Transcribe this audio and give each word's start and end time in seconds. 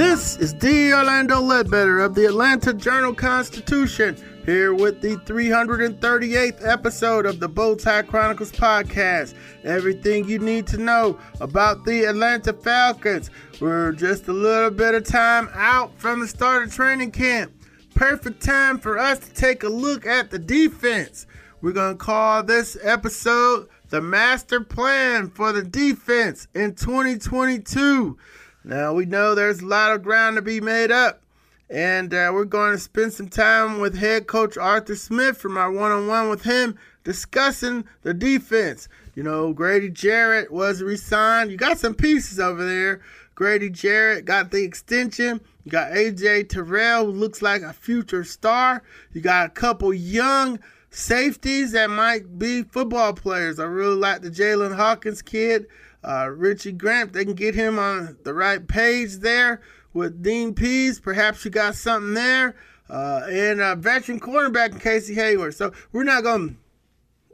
This 0.00 0.38
is 0.38 0.54
D. 0.54 0.94
Orlando 0.94 1.42
Ledbetter 1.42 1.98
of 1.98 2.14
the 2.14 2.24
Atlanta 2.24 2.72
Journal 2.72 3.14
Constitution, 3.14 4.16
here 4.46 4.72
with 4.72 5.02
the 5.02 5.16
338th 5.16 6.66
episode 6.66 7.26
of 7.26 7.38
the 7.38 7.50
Bowtie 7.50 8.06
Chronicles 8.08 8.50
podcast. 8.50 9.34
Everything 9.62 10.26
you 10.26 10.38
need 10.38 10.66
to 10.68 10.78
know 10.78 11.18
about 11.42 11.84
the 11.84 12.04
Atlanta 12.04 12.54
Falcons. 12.54 13.28
We're 13.60 13.92
just 13.92 14.26
a 14.28 14.32
little 14.32 14.70
bit 14.70 14.94
of 14.94 15.04
time 15.04 15.50
out 15.52 15.92
from 15.98 16.20
the 16.20 16.28
start 16.28 16.62
of 16.62 16.74
training 16.74 17.10
camp. 17.10 17.52
Perfect 17.94 18.42
time 18.42 18.78
for 18.78 18.98
us 18.98 19.18
to 19.18 19.34
take 19.34 19.64
a 19.64 19.68
look 19.68 20.06
at 20.06 20.30
the 20.30 20.38
defense. 20.38 21.26
We're 21.60 21.72
going 21.72 21.98
to 21.98 22.02
call 22.02 22.42
this 22.42 22.78
episode 22.82 23.68
the 23.90 24.00
master 24.00 24.62
plan 24.62 25.28
for 25.28 25.52
the 25.52 25.62
defense 25.62 26.48
in 26.54 26.74
2022. 26.74 28.16
Now 28.64 28.92
we 28.92 29.06
know 29.06 29.34
there's 29.34 29.60
a 29.60 29.66
lot 29.66 29.92
of 29.92 30.02
ground 30.02 30.36
to 30.36 30.42
be 30.42 30.60
made 30.60 30.90
up, 30.90 31.22
and 31.70 32.12
uh, 32.12 32.30
we're 32.32 32.44
going 32.44 32.72
to 32.72 32.78
spend 32.78 33.12
some 33.12 33.28
time 33.28 33.80
with 33.80 33.96
head 33.96 34.26
coach 34.26 34.58
Arthur 34.58 34.96
Smith 34.96 35.38
from 35.38 35.56
our 35.56 35.72
one 35.72 35.90
on 35.92 36.06
one 36.06 36.28
with 36.28 36.42
him 36.42 36.78
discussing 37.02 37.84
the 38.02 38.12
defense. 38.12 38.88
You 39.14 39.22
know, 39.22 39.52
Grady 39.52 39.88
Jarrett 39.88 40.52
was 40.52 40.82
resigned. 40.82 41.50
You 41.50 41.56
got 41.56 41.78
some 41.78 41.94
pieces 41.94 42.38
over 42.38 42.64
there. 42.64 43.00
Grady 43.34 43.70
Jarrett 43.70 44.26
got 44.26 44.50
the 44.50 44.62
extension. 44.62 45.40
You 45.64 45.72
got 45.72 45.92
AJ 45.92 46.50
Terrell, 46.50 47.06
who 47.06 47.12
looks 47.12 47.40
like 47.40 47.62
a 47.62 47.72
future 47.72 48.24
star. 48.24 48.82
You 49.14 49.22
got 49.22 49.46
a 49.46 49.50
couple 49.50 49.94
young 49.94 50.58
safeties 50.90 51.72
that 51.72 51.88
might 51.88 52.38
be 52.38 52.62
football 52.64 53.14
players. 53.14 53.58
I 53.58 53.64
really 53.64 53.96
like 53.96 54.20
the 54.20 54.30
Jaylinn 54.30 54.76
Hawkins 54.76 55.22
kid 55.22 55.66
uh, 56.04 56.28
Richie 56.30 56.72
Grant. 56.72 57.12
They 57.12 57.24
can 57.24 57.34
get 57.34 57.54
him 57.54 57.78
on 57.78 58.16
the 58.24 58.34
right 58.34 58.66
page 58.66 59.16
there 59.16 59.60
with 59.92 60.22
Dean 60.22 60.54
Pees. 60.54 61.00
Perhaps 61.00 61.44
you 61.44 61.50
got 61.50 61.74
something 61.74 62.14
there. 62.14 62.56
Uh, 62.88 63.26
and 63.30 63.60
a 63.60 63.76
veteran 63.76 64.18
cornerback 64.18 64.80
Casey 64.80 65.14
Hayward. 65.14 65.54
So 65.54 65.72
we're 65.92 66.02
not 66.02 66.24
going 66.24 66.48
to, 66.48 66.56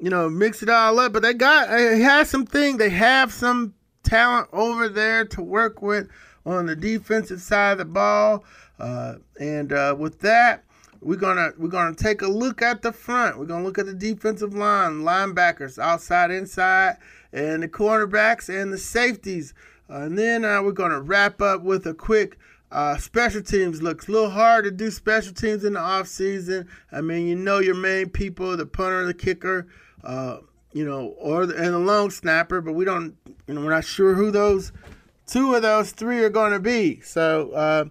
you 0.04 0.10
know, 0.10 0.28
mix 0.28 0.62
it 0.62 0.68
all 0.68 0.98
up, 0.98 1.12
but 1.12 1.22
they 1.22 1.32
got, 1.32 1.70
it 1.70 2.02
has 2.02 2.28
some 2.28 2.44
thing. 2.44 2.76
They 2.76 2.90
have 2.90 3.32
some 3.32 3.74
talent 4.02 4.48
over 4.52 4.88
there 4.88 5.24
to 5.24 5.42
work 5.42 5.80
with 5.80 6.08
on 6.44 6.66
the 6.66 6.76
defensive 6.76 7.40
side 7.40 7.72
of 7.72 7.78
the 7.78 7.84
ball. 7.86 8.44
Uh, 8.78 9.14
and 9.40 9.72
uh, 9.72 9.96
with 9.98 10.20
that, 10.20 10.62
we're 11.00 11.16
gonna 11.16 11.50
we're 11.58 11.68
gonna 11.68 11.94
take 11.94 12.22
a 12.22 12.26
look 12.26 12.62
at 12.62 12.82
the 12.82 12.92
front. 12.92 13.38
We're 13.38 13.46
gonna 13.46 13.64
look 13.64 13.78
at 13.78 13.86
the 13.86 13.94
defensive 13.94 14.54
line, 14.54 15.02
linebackers, 15.02 15.78
outside, 15.78 16.30
inside, 16.30 16.96
and 17.36 17.62
the 17.62 17.68
cornerbacks 17.68 18.48
and 18.48 18.72
the 18.72 18.78
safeties. 18.78 19.52
Uh, 19.88 20.02
and 20.02 20.18
then 20.18 20.44
uh, 20.44 20.62
we're 20.62 20.72
going 20.72 20.90
to 20.90 21.00
wrap 21.00 21.40
up 21.40 21.62
with 21.62 21.86
a 21.86 21.94
quick 21.94 22.38
uh, 22.72 22.96
special 22.96 23.42
teams 23.42 23.80
looks 23.80 24.08
a 24.08 24.12
little 24.12 24.30
hard 24.30 24.64
to 24.64 24.70
do 24.72 24.90
special 24.90 25.32
teams 25.32 25.64
in 25.64 25.74
the 25.74 25.80
off 25.80 26.08
season. 26.08 26.66
I 26.90 27.00
mean, 27.00 27.28
you 27.28 27.36
know 27.36 27.58
your 27.58 27.76
main 27.76 28.08
people, 28.08 28.56
the 28.56 28.66
punter, 28.66 29.04
the 29.04 29.14
kicker, 29.14 29.68
uh, 30.02 30.38
you 30.72 30.84
know, 30.84 31.14
or 31.18 31.46
the, 31.46 31.54
and 31.56 31.74
the 31.74 31.78
long 31.78 32.10
snapper, 32.10 32.60
but 32.60 32.72
we 32.72 32.84
don't, 32.84 33.16
you 33.46 33.54
know, 33.54 33.60
we're 33.60 33.70
not 33.70 33.84
sure 33.84 34.14
who 34.14 34.30
those 34.30 34.72
two 35.26 35.54
of 35.54 35.62
those 35.62 35.92
three 35.92 36.24
are 36.24 36.30
going 36.30 36.52
to 36.52 36.58
be. 36.58 37.00
So, 37.00 37.50
uh, 37.52 37.84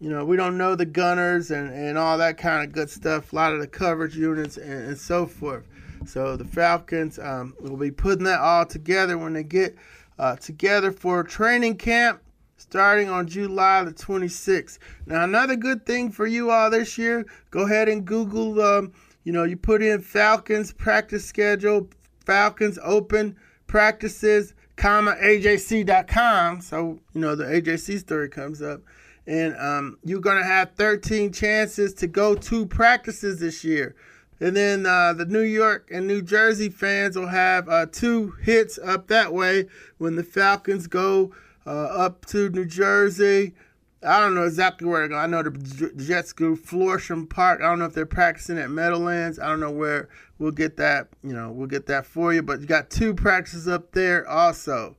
you 0.00 0.08
know, 0.08 0.24
we 0.24 0.36
don't 0.36 0.56
know 0.56 0.74
the 0.74 0.86
gunners 0.86 1.50
and, 1.50 1.70
and 1.70 1.98
all 1.98 2.16
that 2.18 2.38
kind 2.38 2.64
of 2.66 2.72
good 2.72 2.88
stuff, 2.88 3.32
a 3.32 3.36
lot 3.36 3.52
of 3.52 3.60
the 3.60 3.68
coverage 3.68 4.16
units 4.16 4.56
and, 4.56 4.88
and 4.88 4.98
so 4.98 5.26
forth. 5.26 5.66
So 6.06 6.36
the 6.36 6.44
Falcons 6.44 7.18
um, 7.18 7.54
will 7.60 7.76
be 7.76 7.90
putting 7.90 8.24
that 8.24 8.40
all 8.40 8.66
together 8.66 9.18
when 9.18 9.32
they 9.32 9.44
get 9.44 9.76
uh, 10.18 10.36
together 10.36 10.92
for 10.92 11.22
training 11.22 11.76
camp 11.76 12.22
starting 12.56 13.08
on 13.08 13.26
July 13.26 13.82
the 13.82 13.92
26th. 13.92 14.78
Now, 15.06 15.24
another 15.24 15.56
good 15.56 15.84
thing 15.84 16.10
for 16.10 16.26
you 16.26 16.50
all 16.50 16.70
this 16.70 16.96
year, 16.96 17.26
go 17.50 17.64
ahead 17.64 17.88
and 17.88 18.04
Google, 18.04 18.60
um, 18.62 18.92
you 19.24 19.32
know, 19.32 19.44
you 19.44 19.56
put 19.56 19.82
in 19.82 20.00
Falcons 20.00 20.72
practice 20.72 21.24
schedule, 21.24 21.88
Falcons 22.24 22.78
open 22.82 23.36
practices, 23.66 24.54
comma, 24.76 25.16
AJC.com. 25.22 26.60
So, 26.60 27.00
you 27.14 27.20
know, 27.20 27.34
the 27.34 27.44
AJC 27.44 27.98
story 27.98 28.28
comes 28.28 28.62
up. 28.62 28.80
And 29.26 29.56
um, 29.56 29.98
you're 30.04 30.20
going 30.20 30.38
to 30.38 30.46
have 30.46 30.72
13 30.74 31.32
chances 31.32 31.94
to 31.94 32.08
go 32.08 32.34
to 32.34 32.66
practices 32.66 33.38
this 33.38 33.62
year. 33.62 33.94
And 34.42 34.56
then 34.56 34.86
uh, 34.86 35.12
the 35.12 35.24
New 35.24 35.42
York 35.42 35.88
and 35.92 36.08
New 36.08 36.20
Jersey 36.20 36.68
fans 36.68 37.16
will 37.16 37.28
have 37.28 37.68
uh, 37.68 37.86
two 37.86 38.32
hits 38.42 38.76
up 38.76 39.06
that 39.06 39.32
way 39.32 39.68
when 39.98 40.16
the 40.16 40.24
Falcons 40.24 40.88
go 40.88 41.32
uh, 41.64 41.70
up 41.70 42.26
to 42.26 42.50
New 42.50 42.64
Jersey. 42.64 43.54
I 44.02 44.18
don't 44.18 44.34
know 44.34 44.42
exactly 44.42 44.88
where 44.88 44.98
they're 44.98 45.10
going. 45.10 45.22
I 45.22 45.28
know 45.28 45.44
the 45.44 45.92
Jets 45.96 46.32
go 46.32 46.56
Florham 46.56 47.30
Park. 47.30 47.60
I 47.60 47.66
don't 47.66 47.78
know 47.78 47.84
if 47.84 47.94
they're 47.94 48.04
practicing 48.04 48.58
at 48.58 48.68
Meadowlands. 48.68 49.38
I 49.38 49.46
don't 49.46 49.60
know 49.60 49.70
where 49.70 50.08
we'll 50.40 50.50
get 50.50 50.76
that. 50.78 51.06
You 51.22 51.34
know, 51.34 51.52
we'll 51.52 51.68
get 51.68 51.86
that 51.86 52.04
for 52.04 52.34
you. 52.34 52.42
But 52.42 52.62
you 52.62 52.66
got 52.66 52.90
two 52.90 53.14
practices 53.14 53.68
up 53.68 53.92
there 53.92 54.28
also. 54.28 54.96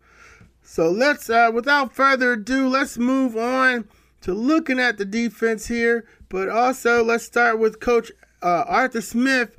So 0.61 0.89
let's, 0.89 1.29
uh, 1.29 1.51
without 1.53 1.93
further 1.93 2.31
ado, 2.31 2.69
let's 2.69 2.97
move 2.97 3.35
on 3.35 3.89
to 4.21 4.33
looking 4.33 4.79
at 4.79 4.97
the 4.97 5.03
defense 5.03 5.67
here. 5.67 6.05
But 6.29 6.47
also, 6.47 7.03
let's 7.03 7.25
start 7.25 7.59
with 7.59 7.81
Coach 7.81 8.09
uh, 8.43 8.65
Arthur 8.67 9.01
Smith 9.01 9.57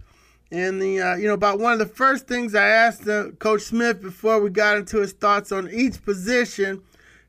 and 0.51 0.81
the 0.81 1.01
uh, 1.01 1.15
you 1.17 1.27
know 1.27 1.35
about 1.35 1.59
one 1.59 1.73
of 1.73 1.79
the 1.79 1.87
first 1.87 2.29
things 2.29 2.55
I 2.55 2.69
asked 2.69 3.09
uh, 3.09 3.31
Coach 3.39 3.63
Smith 3.63 4.03
before 4.03 4.41
we 4.41 4.51
got 4.51 4.77
into 4.77 4.99
his 4.99 5.13
thoughts 5.13 5.51
on 5.51 5.71
each 5.73 6.05
position 6.05 6.83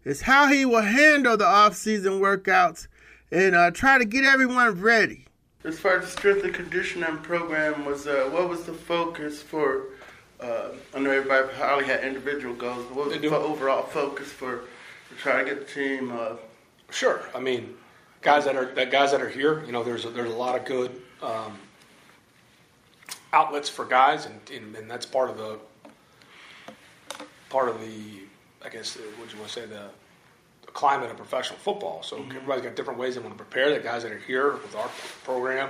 is 0.04 0.22
how 0.22 0.48
he 0.48 0.66
will 0.66 0.82
handle 0.82 1.36
the 1.36 1.46
off-season 1.46 2.20
workouts 2.20 2.88
and 3.32 3.56
uh, 3.56 3.72
try 3.72 3.98
to 3.98 4.06
get 4.06 4.24
everyone 4.24 4.80
ready. 4.80 5.26
As 5.64 5.80
far 5.80 5.98
as 5.98 6.06
the 6.06 6.12
strength 6.12 6.44
and 6.44 6.54
conditioning 6.54 7.18
program 7.18 7.86
was, 7.86 8.06
uh, 8.06 8.30
what 8.32 8.48
was 8.48 8.66
the 8.66 8.74
focus 8.74 9.42
for? 9.42 9.86
Uh, 10.40 10.70
I 10.94 11.00
know 11.00 11.10
everybody 11.10 11.48
probably 11.56 11.86
had 11.86 12.04
individual 12.04 12.54
goals. 12.54 12.86
But 12.88 12.96
what 12.96 13.08
was 13.08 13.20
the 13.20 13.36
overall 13.36 13.82
focus 13.82 14.28
for, 14.28 14.66
for 15.10 15.16
trying 15.16 15.46
to 15.46 15.56
get 15.56 15.68
the 15.68 15.74
team? 15.74 16.12
Uh, 16.12 16.36
sure. 16.92 17.24
I 17.34 17.40
mean, 17.40 17.76
guys 18.22 18.46
that 18.46 18.56
are 18.56 18.66
that 18.76 18.92
guys 18.92 19.12
that 19.12 19.22
are 19.22 19.30
here. 19.30 19.64
You 19.66 19.72
know, 19.72 19.84
there's 19.84 20.06
a, 20.06 20.10
there's 20.10 20.32
a 20.32 20.38
lot 20.38 20.60
of 20.60 20.66
good 20.66 21.02
um, 21.22 21.58
outlets 23.34 23.70
for 23.70 23.86
guys, 23.86 24.26
and, 24.26 24.40
and, 24.54 24.76
and, 24.76 24.90
that's 24.90 25.06
part 25.06 25.30
of 25.30 25.38
the 25.38 25.60
part 27.50 27.70
of 27.70 27.80
the 27.80 28.22
I 28.64 28.70
guess 28.70 28.98
what 29.18 29.32
you 29.32 29.38
want 29.38 29.52
to 29.52 29.62
say 29.62 29.66
the, 29.66 29.90
the 30.66 30.72
climate 30.72 31.12
of 31.12 31.18
professional 31.18 31.60
football. 31.60 32.02
So 32.04 32.18
mm-hmm. 32.18 32.32
everybody's 32.32 32.64
got 32.64 32.76
different 32.76 33.00
ways 33.00 33.16
they 33.16 33.22
want 33.22 33.38
to 33.38 33.44
prepare. 33.44 33.74
The 33.74 33.80
guys 33.80 34.04
that 34.04 34.12
are 34.12 34.20
here 34.20 34.54
with 34.54 34.76
our 34.76 34.90
program, 35.24 35.70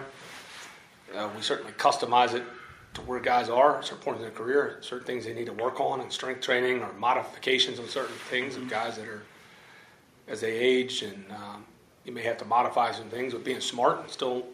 uh, 1.15 1.29
we 1.35 1.41
certainly 1.41 1.73
customize 1.73 2.33
it 2.33 2.43
to 2.93 3.01
where 3.01 3.19
guys 3.19 3.49
are 3.49 3.79
at 3.79 3.85
certain 3.85 4.03
points 4.03 4.19
in 4.19 4.23
their 4.23 4.35
career, 4.35 4.77
certain 4.81 5.05
things 5.05 5.25
they 5.25 5.33
need 5.33 5.47
to 5.47 5.53
work 5.53 5.81
on, 5.81 5.99
and 5.99 6.11
strength 6.11 6.41
training 6.41 6.81
or 6.81 6.93
modifications 6.93 7.79
on 7.79 7.87
certain 7.87 8.15
things 8.29 8.53
mm-hmm. 8.53 8.63
of 8.63 8.69
guys 8.69 8.95
that 8.97 9.07
are 9.07 9.23
as 10.27 10.41
they 10.41 10.53
age, 10.53 11.03
and 11.03 11.25
um, 11.31 11.65
you 12.03 12.11
may 12.11 12.23
have 12.23 12.37
to 12.37 12.45
modify 12.45 12.91
some 12.91 13.09
things 13.09 13.33
with 13.33 13.43
being 13.43 13.59
smart 13.59 13.99
and 13.99 14.09
still 14.09 14.45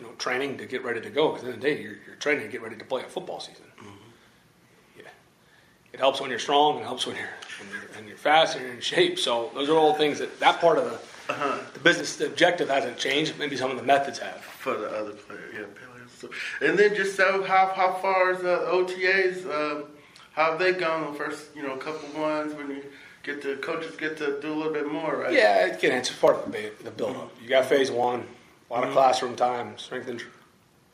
you 0.00 0.06
know, 0.06 0.12
training 0.14 0.56
to 0.58 0.66
get 0.66 0.82
ready 0.82 1.00
to 1.00 1.10
go. 1.10 1.28
Because 1.28 1.42
at 1.42 1.46
the 1.46 1.52
end 1.52 1.56
of 1.56 1.62
the 1.62 1.74
day, 1.74 1.82
you're, 1.82 1.96
you're 2.06 2.16
training 2.16 2.44
to 2.44 2.48
get 2.48 2.62
ready 2.62 2.76
to 2.76 2.84
play 2.84 3.02
a 3.02 3.08
football 3.08 3.38
season. 3.38 3.66
Mm-hmm. 3.78 3.90
Yeah, 4.98 5.02
it 5.92 6.00
helps 6.00 6.20
when 6.20 6.30
you're 6.30 6.38
strong. 6.38 6.78
It 6.78 6.84
helps 6.84 7.06
when 7.06 7.16
you're 7.16 7.28
when 7.60 7.70
you're, 7.70 7.98
and 7.98 8.08
you're 8.08 8.16
fast 8.16 8.56
and 8.56 8.64
you're 8.64 8.74
in 8.74 8.80
shape. 8.80 9.18
So 9.18 9.50
those 9.54 9.68
are 9.68 9.76
all 9.76 9.94
things 9.94 10.18
that 10.18 10.40
that 10.40 10.60
part 10.60 10.78
of 10.78 10.84
the 10.84 11.32
uh-huh. 11.32 11.58
the 11.74 11.80
business 11.80 12.16
the 12.16 12.26
objective 12.26 12.70
hasn't 12.70 12.96
changed. 12.96 13.38
Maybe 13.38 13.56
some 13.56 13.70
of 13.70 13.76
the 13.76 13.82
methods 13.82 14.18
have 14.18 14.40
for 14.40 14.74
the 14.74 14.88
other 14.88 15.12
players. 15.12 15.54
Yeah. 15.54 15.64
So, 16.18 16.28
and 16.60 16.78
then 16.78 16.94
just 16.94 17.16
so 17.16 17.42
how 17.42 17.72
how 17.74 17.94
far 17.94 18.32
is 18.32 18.40
the 18.40 18.58
OTAs? 18.58 19.44
Um, 19.46 19.84
how 20.32 20.52
have 20.52 20.58
they 20.58 20.72
gone 20.72 21.12
the 21.12 21.18
first 21.18 21.54
you 21.54 21.62
know 21.62 21.76
couple 21.76 22.20
ones 22.20 22.54
when 22.54 22.70
you 22.70 22.84
get 23.22 23.42
the 23.42 23.56
coaches 23.56 23.96
get 23.96 24.16
to 24.18 24.40
do 24.40 24.52
a 24.52 24.54
little 24.54 24.72
bit 24.72 24.90
more, 24.90 25.16
right? 25.16 25.32
Yeah, 25.32 25.66
again, 25.66 25.92
it's 25.92 26.10
part 26.10 26.46
of 26.46 26.52
the, 26.52 26.72
the 26.82 26.90
build 26.90 27.16
up. 27.16 27.32
You 27.42 27.48
got 27.48 27.66
phase 27.66 27.90
one, 27.90 28.26
a 28.70 28.74
lot 28.74 28.82
of 28.82 28.90
mm-hmm. 28.90 28.98
classroom 28.98 29.36
time, 29.36 29.76
strength 29.78 30.08
and 30.08 30.22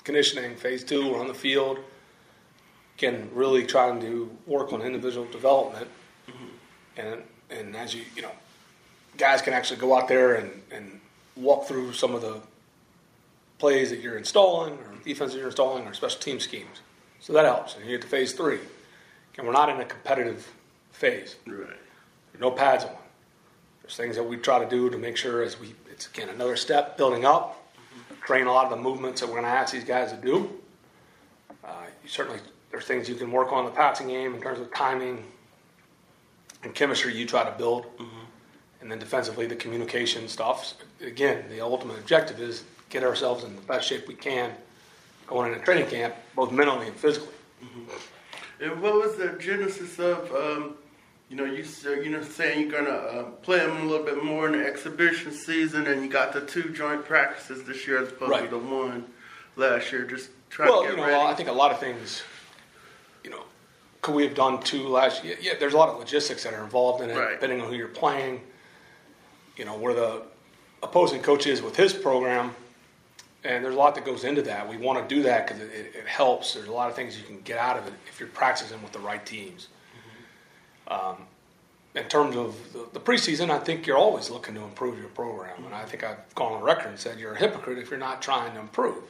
conditioning. 0.04 0.56
Phase 0.56 0.84
two, 0.84 1.10
we're 1.10 1.20
on 1.20 1.28
the 1.28 1.34
field. 1.34 1.78
again, 2.96 3.28
really 3.34 3.66
trying 3.66 4.00
to 4.00 4.30
work 4.46 4.72
on 4.72 4.80
individual 4.80 5.26
development, 5.30 5.88
and 6.96 7.22
and 7.50 7.76
as 7.76 7.94
you 7.94 8.04
you 8.14 8.22
know, 8.22 8.32
guys 9.16 9.42
can 9.42 9.52
actually 9.52 9.80
go 9.80 9.96
out 9.96 10.08
there 10.08 10.34
and, 10.34 10.50
and 10.70 11.00
walk 11.36 11.66
through 11.66 11.92
some 11.92 12.14
of 12.14 12.22
the 12.22 12.40
plays 13.58 13.90
that 13.90 14.00
you're 14.00 14.18
installing 14.18 14.74
or 14.74 14.94
defense 15.04 15.32
that 15.32 15.38
you're 15.38 15.48
installing 15.48 15.86
or 15.86 15.94
special 15.94 16.20
team 16.20 16.40
schemes. 16.40 16.80
So 17.20 17.32
that 17.32 17.44
helps. 17.44 17.76
And 17.76 17.84
you 17.84 17.92
get 17.92 18.02
to 18.02 18.08
phase 18.08 18.32
three. 18.32 18.58
And 19.38 19.46
we're 19.46 19.52
not 19.52 19.68
in 19.68 19.80
a 19.80 19.84
competitive 19.84 20.50
phase. 20.92 21.36
Right. 21.46 21.66
There's 22.32 22.40
no 22.40 22.50
pads 22.50 22.84
on. 22.84 22.90
There's 23.82 23.96
things 23.96 24.16
that 24.16 24.24
we 24.24 24.36
try 24.36 24.62
to 24.62 24.68
do 24.68 24.90
to 24.90 24.98
make 24.98 25.16
sure 25.16 25.42
as 25.42 25.60
we 25.60 25.74
it's 25.90 26.08
again 26.08 26.28
another 26.28 26.56
step 26.56 26.96
building 26.96 27.24
up, 27.24 27.55
train 28.26 28.46
a 28.46 28.52
lot 28.52 28.64
of 28.64 28.70
the 28.70 28.76
movements 28.76 29.20
that 29.20 29.28
we're 29.28 29.40
going 29.40 29.44
to 29.44 29.50
ask 29.50 29.72
these 29.72 29.84
guys 29.84 30.10
to 30.10 30.18
do. 30.18 30.50
Uh, 31.64 31.70
certainly 32.06 32.40
there's 32.70 32.84
things 32.84 33.08
you 33.08 33.14
can 33.14 33.30
work 33.30 33.52
on 33.52 33.60
in 33.60 33.66
the 33.66 33.70
passing 33.76 34.08
game 34.08 34.34
in 34.34 34.42
terms 34.42 34.58
of 34.60 34.72
timing 34.74 35.24
and 36.64 36.74
chemistry 36.74 37.16
you 37.16 37.24
try 37.24 37.44
to 37.44 37.56
build, 37.56 37.86
and 38.80 38.90
then 38.90 38.98
defensively 38.98 39.46
the 39.46 39.54
communication 39.54 40.26
stuff. 40.28 40.74
Again, 41.00 41.44
the 41.48 41.60
ultimate 41.60 41.98
objective 41.98 42.40
is 42.40 42.64
get 42.90 43.04
ourselves 43.04 43.44
in 43.44 43.54
the 43.54 43.62
best 43.62 43.88
shape 43.88 44.08
we 44.08 44.14
can 44.14 44.52
going 45.28 45.52
into 45.52 45.64
training 45.64 45.88
camp, 45.88 46.14
both 46.34 46.50
mentally 46.50 46.88
and 46.88 46.96
physically. 46.96 47.34
And 48.60 48.82
what 48.82 48.94
was 48.94 49.16
the 49.16 49.36
genesis 49.38 49.98
of, 49.98 50.32
um, 50.34 50.76
you 51.28 51.36
know, 51.36 51.44
you 51.44 51.64
you 51.84 52.10
know 52.10 52.22
saying 52.22 52.60
you're 52.70 52.82
gonna 52.82 52.96
uh, 52.96 53.22
play 53.42 53.58
them 53.58 53.76
a 53.78 53.84
little 53.84 54.04
bit 54.06 54.22
more 54.22 54.46
in 54.46 54.52
the 54.52 54.64
exhibition 54.66 55.32
season, 55.32 55.86
and 55.86 56.02
you 56.02 56.08
got 56.08 56.32
the 56.32 56.40
two 56.40 56.70
joint 56.70 57.04
practices 57.04 57.64
this 57.64 57.86
year 57.86 58.00
as 58.02 58.08
opposed 58.08 58.30
Right. 58.30 58.44
to 58.44 58.48
the 58.50 58.58
one 58.58 59.06
last 59.56 59.90
year. 59.92 60.04
Just 60.04 60.30
trying 60.50 60.68
Well, 60.68 60.82
to 60.84 60.90
you 60.90 60.96
know, 60.96 61.02
ready. 61.06 61.14
I 61.14 61.34
think 61.34 61.48
a 61.48 61.52
lot 61.52 61.72
of 61.72 61.80
things, 61.80 62.22
you 63.24 63.30
know, 63.30 63.42
could 64.02 64.14
we 64.14 64.24
have 64.24 64.34
done 64.34 64.62
two 64.62 64.86
last 64.86 65.24
year? 65.24 65.36
Yeah, 65.40 65.54
there's 65.58 65.74
a 65.74 65.76
lot 65.76 65.88
of 65.88 65.98
logistics 65.98 66.44
that 66.44 66.54
are 66.54 66.62
involved 66.62 67.02
in 67.02 67.10
it, 67.10 67.16
Right. 67.16 67.32
depending 67.32 67.60
on 67.60 67.68
who 67.68 67.74
you're 67.74 67.88
playing. 67.88 68.42
You 69.56 69.64
know, 69.64 69.76
where 69.76 69.94
the 69.94 70.22
opposing 70.82 71.22
coach 71.22 71.46
is 71.46 71.62
with 71.62 71.74
his 71.76 71.92
program, 71.94 72.54
and 73.42 73.64
there's 73.64 73.74
a 73.74 73.78
lot 73.78 73.94
that 73.94 74.04
goes 74.04 74.22
into 74.22 74.42
that. 74.42 74.68
We 74.68 74.76
want 74.76 75.08
to 75.08 75.14
do 75.14 75.22
that 75.22 75.46
because 75.48 75.62
it, 75.62 75.70
it, 75.72 75.92
it 75.96 76.06
helps. 76.06 76.52
There's 76.54 76.68
a 76.68 76.72
lot 76.72 76.90
of 76.90 76.94
things 76.94 77.18
you 77.18 77.24
can 77.24 77.40
get 77.40 77.58
out 77.58 77.78
of 77.78 77.86
it 77.86 77.94
if 78.06 78.20
you're 78.20 78.28
practicing 78.28 78.80
with 78.82 78.92
the 78.92 78.98
right 78.98 79.24
teams. 79.24 79.68
Um, 80.88 81.16
in 81.94 82.04
terms 82.04 82.36
of 82.36 82.54
the, 82.72 82.86
the 82.92 83.00
preseason, 83.00 83.50
I 83.50 83.58
think 83.58 83.86
you're 83.86 83.96
always 83.96 84.28
looking 84.30 84.54
to 84.54 84.62
improve 84.62 84.98
your 84.98 85.08
program, 85.08 85.64
and 85.64 85.74
I 85.74 85.84
think 85.84 86.04
I've 86.04 86.34
gone 86.34 86.52
on 86.52 86.62
record 86.62 86.88
and 86.88 86.98
said 86.98 87.18
you're 87.18 87.32
a 87.32 87.38
hypocrite 87.38 87.78
if 87.78 87.90
you're 87.90 87.98
not 87.98 88.20
trying 88.20 88.52
to 88.54 88.60
improve. 88.60 89.02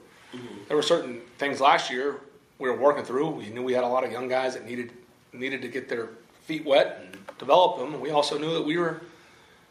There 0.69 0.77
were 0.77 0.83
certain 0.83 1.21
things 1.39 1.61
last 1.61 1.91
year 1.91 2.21
we 2.59 2.69
were 2.69 2.77
working 2.77 3.05
through. 3.05 3.31
We 3.31 3.49
knew 3.49 3.63
we 3.63 3.73
had 3.73 3.85
a 3.85 3.89
lot 3.89 4.05
of 4.05 4.13
young 4.13 4.29
guys 4.29 4.55
that 4.55 4.65
needed 4.67 4.93
needed 5.33 5.63
to 5.63 5.69
get 5.69 5.89
their 5.89 6.11
feet 6.45 6.65
wet 6.65 7.01
and 7.03 7.17
develop 7.39 7.79
them, 7.79 7.93
and 7.95 8.03
we 8.03 8.11
also 8.11 8.39
knew 8.39 8.53
that 8.55 8.63
we 8.65 8.77
were 8.77 9.01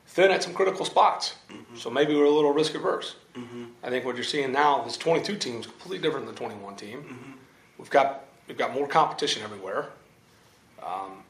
thin 0.07 0.29
at 0.31 0.43
some 0.43 0.53
critical 0.53 0.85
spots. 0.85 1.35
So 1.75 1.89
maybe 1.89 2.13
we 2.13 2.19
were 2.19 2.25
a 2.25 2.29
little 2.31 2.53
risk 2.53 2.75
averse. 2.75 3.15
I 3.83 3.89
think 3.89 4.05
what 4.05 4.15
you're 4.15 4.23
seeing 4.23 4.51
now, 4.51 4.81
this 4.83 4.97
22 4.97 5.35
team 5.37 5.59
is 5.59 5.65
completely 5.67 5.99
different 5.99 6.25
than 6.25 6.35
the 6.35 6.39
21 6.39 6.75
team. 6.75 7.37
We've 7.77 7.89
got 7.89 8.25
we've 8.47 8.57
got 8.57 8.73
more 8.73 8.87
competition 8.87 9.43
everywhere, 9.43 9.87
um, 10.83 11.23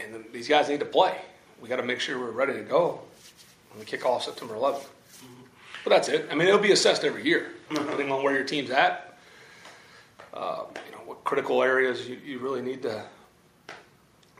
and 0.00 0.14
then 0.14 0.24
these 0.32 0.48
guys 0.48 0.68
need 0.68 0.80
to 0.80 0.86
play. 0.86 1.16
We 1.60 1.68
got 1.68 1.76
to 1.76 1.82
make 1.82 2.00
sure 2.00 2.18
we're 2.18 2.30
ready 2.30 2.54
to 2.54 2.62
go 2.62 3.00
when 3.70 3.80
we 3.80 3.84
kick 3.84 4.06
off 4.06 4.24
September 4.24 4.54
11th. 4.54 4.86
But 5.84 5.90
that's 5.90 6.08
it. 6.08 6.28
I 6.30 6.34
mean, 6.34 6.48
it'll 6.48 6.60
be 6.60 6.72
assessed 6.72 7.04
every 7.04 7.24
year, 7.24 7.52
depending 7.70 8.10
on 8.12 8.22
where 8.22 8.34
your 8.34 8.44
team's 8.44 8.70
at. 8.70 9.18
Uh, 10.34 10.64
you 10.86 10.92
know 10.92 11.02
what 11.06 11.24
critical 11.24 11.62
areas 11.62 12.08
you, 12.08 12.18
you 12.24 12.38
really 12.38 12.60
need 12.60 12.82
to 12.82 13.04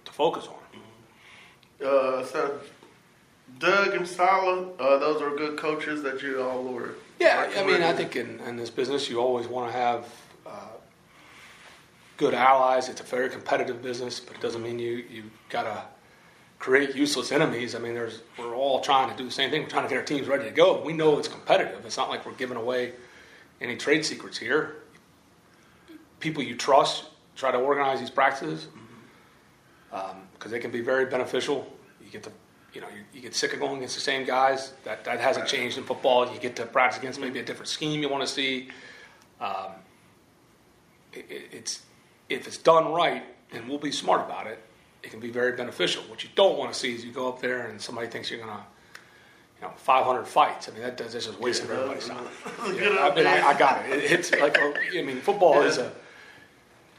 to 0.04 0.12
focus 0.12 0.46
on. 0.46 1.86
Uh, 1.86 2.24
so 2.24 2.60
Doug 3.58 3.94
and 3.94 4.06
Saleh, 4.06 4.68
uh, 4.78 4.98
those 4.98 5.22
are 5.22 5.34
good 5.36 5.58
coaches 5.58 6.02
that 6.02 6.22
you 6.22 6.42
all 6.42 6.62
were. 6.62 6.94
Yeah, 7.18 7.50
I 7.56 7.64
mean. 7.64 7.82
I 7.82 7.92
think 7.92 8.14
in, 8.16 8.40
in 8.40 8.56
this 8.56 8.70
business, 8.70 9.08
you 9.08 9.18
always 9.18 9.46
want 9.46 9.72
to 9.72 9.76
have 9.76 10.06
good 12.18 12.34
allies. 12.34 12.90
It's 12.90 13.00
a 13.00 13.04
very 13.04 13.30
competitive 13.30 13.80
business, 13.80 14.20
but 14.20 14.36
it 14.36 14.42
doesn't 14.42 14.62
mean 14.62 14.78
you 14.78 15.04
you 15.10 15.22
got 15.48 15.62
to 15.62 15.82
create 16.58 16.94
useless 16.94 17.32
enemies. 17.32 17.74
I 17.74 17.78
mean, 17.78 17.94
there's 17.94 18.20
we're 18.38 18.54
all 18.54 18.80
trying 18.80 19.08
to 19.10 19.16
do 19.16 19.24
the 19.24 19.30
same 19.30 19.50
thing. 19.50 19.62
We're 19.62 19.68
trying 19.70 19.84
to 19.84 19.88
get 19.88 19.96
our 19.98 20.04
teams 20.04 20.26
ready 20.28 20.44
to 20.44 20.50
go. 20.50 20.82
We 20.82 20.92
know 20.92 21.18
it's 21.18 21.28
competitive. 21.28 21.86
It's 21.86 21.96
not 21.96 22.10
like 22.10 22.26
we're 22.26 22.32
giving 22.34 22.58
away 22.58 22.92
any 23.60 23.76
trade 23.76 24.04
secrets 24.04 24.36
here. 24.36 24.82
People 26.20 26.42
you 26.42 26.56
trust 26.56 27.04
try 27.36 27.52
to 27.52 27.58
organize 27.58 28.00
these 28.00 28.10
practices 28.10 28.66
because 30.34 30.50
they 30.50 30.58
can 30.58 30.70
be 30.72 30.80
very 30.80 31.06
beneficial. 31.06 31.72
You 32.04 32.10
get 32.10 32.24
to, 32.24 32.32
you 32.72 32.80
know, 32.80 32.88
you, 32.88 33.02
you 33.14 33.20
get 33.20 33.34
sick 33.34 33.52
of 33.52 33.60
going 33.60 33.76
against 33.76 33.94
the 33.94 34.00
same 34.00 34.26
guys. 34.26 34.72
That 34.84 35.04
that 35.04 35.20
hasn't 35.20 35.46
changed 35.46 35.78
in 35.78 35.84
football. 35.84 36.32
You 36.32 36.40
get 36.40 36.56
to 36.56 36.66
practice 36.66 36.98
against 36.98 37.20
maybe 37.20 37.38
a 37.38 37.44
different 37.44 37.68
scheme 37.68 38.02
you 38.02 38.08
want 38.08 38.26
to 38.26 38.32
see. 38.32 38.68
Um, 39.40 39.72
it- 41.12 41.48
it's 41.52 41.82
if 42.28 42.46
it's 42.46 42.58
done 42.58 42.92
right, 42.92 43.24
and 43.52 43.68
we'll 43.68 43.78
be 43.78 43.92
smart 43.92 44.22
about 44.24 44.46
it. 44.46 44.58
It 45.02 45.10
can 45.10 45.20
be 45.20 45.30
very 45.30 45.52
beneficial. 45.52 46.02
What 46.04 46.22
you 46.24 46.30
don't 46.34 46.58
want 46.58 46.72
to 46.72 46.78
see 46.78 46.94
is 46.94 47.04
you 47.04 47.12
go 47.12 47.28
up 47.28 47.40
there 47.40 47.68
and 47.68 47.80
somebody 47.80 48.08
thinks 48.08 48.30
you're 48.30 48.40
gonna, 48.40 48.64
you 49.60 49.66
know, 49.66 49.72
500 49.76 50.26
fights. 50.26 50.68
I 50.68 50.72
mean, 50.72 50.82
that, 50.82 50.98
that's 50.98 51.12
just 51.12 51.38
wasting 51.40 51.70
everybody's 51.70 52.08
time. 52.08 52.26
Yeah, 52.74 52.98
I 53.10 53.14
mean, 53.14 53.26
I, 53.26 53.42
I 53.48 53.58
got 53.58 53.84
it. 53.86 53.92
it. 54.04 54.10
It's 54.10 54.32
like 54.34 54.58
a, 54.58 54.74
I 54.98 55.02
mean, 55.02 55.20
football 55.20 55.62
is 55.62 55.78
a 55.78 55.92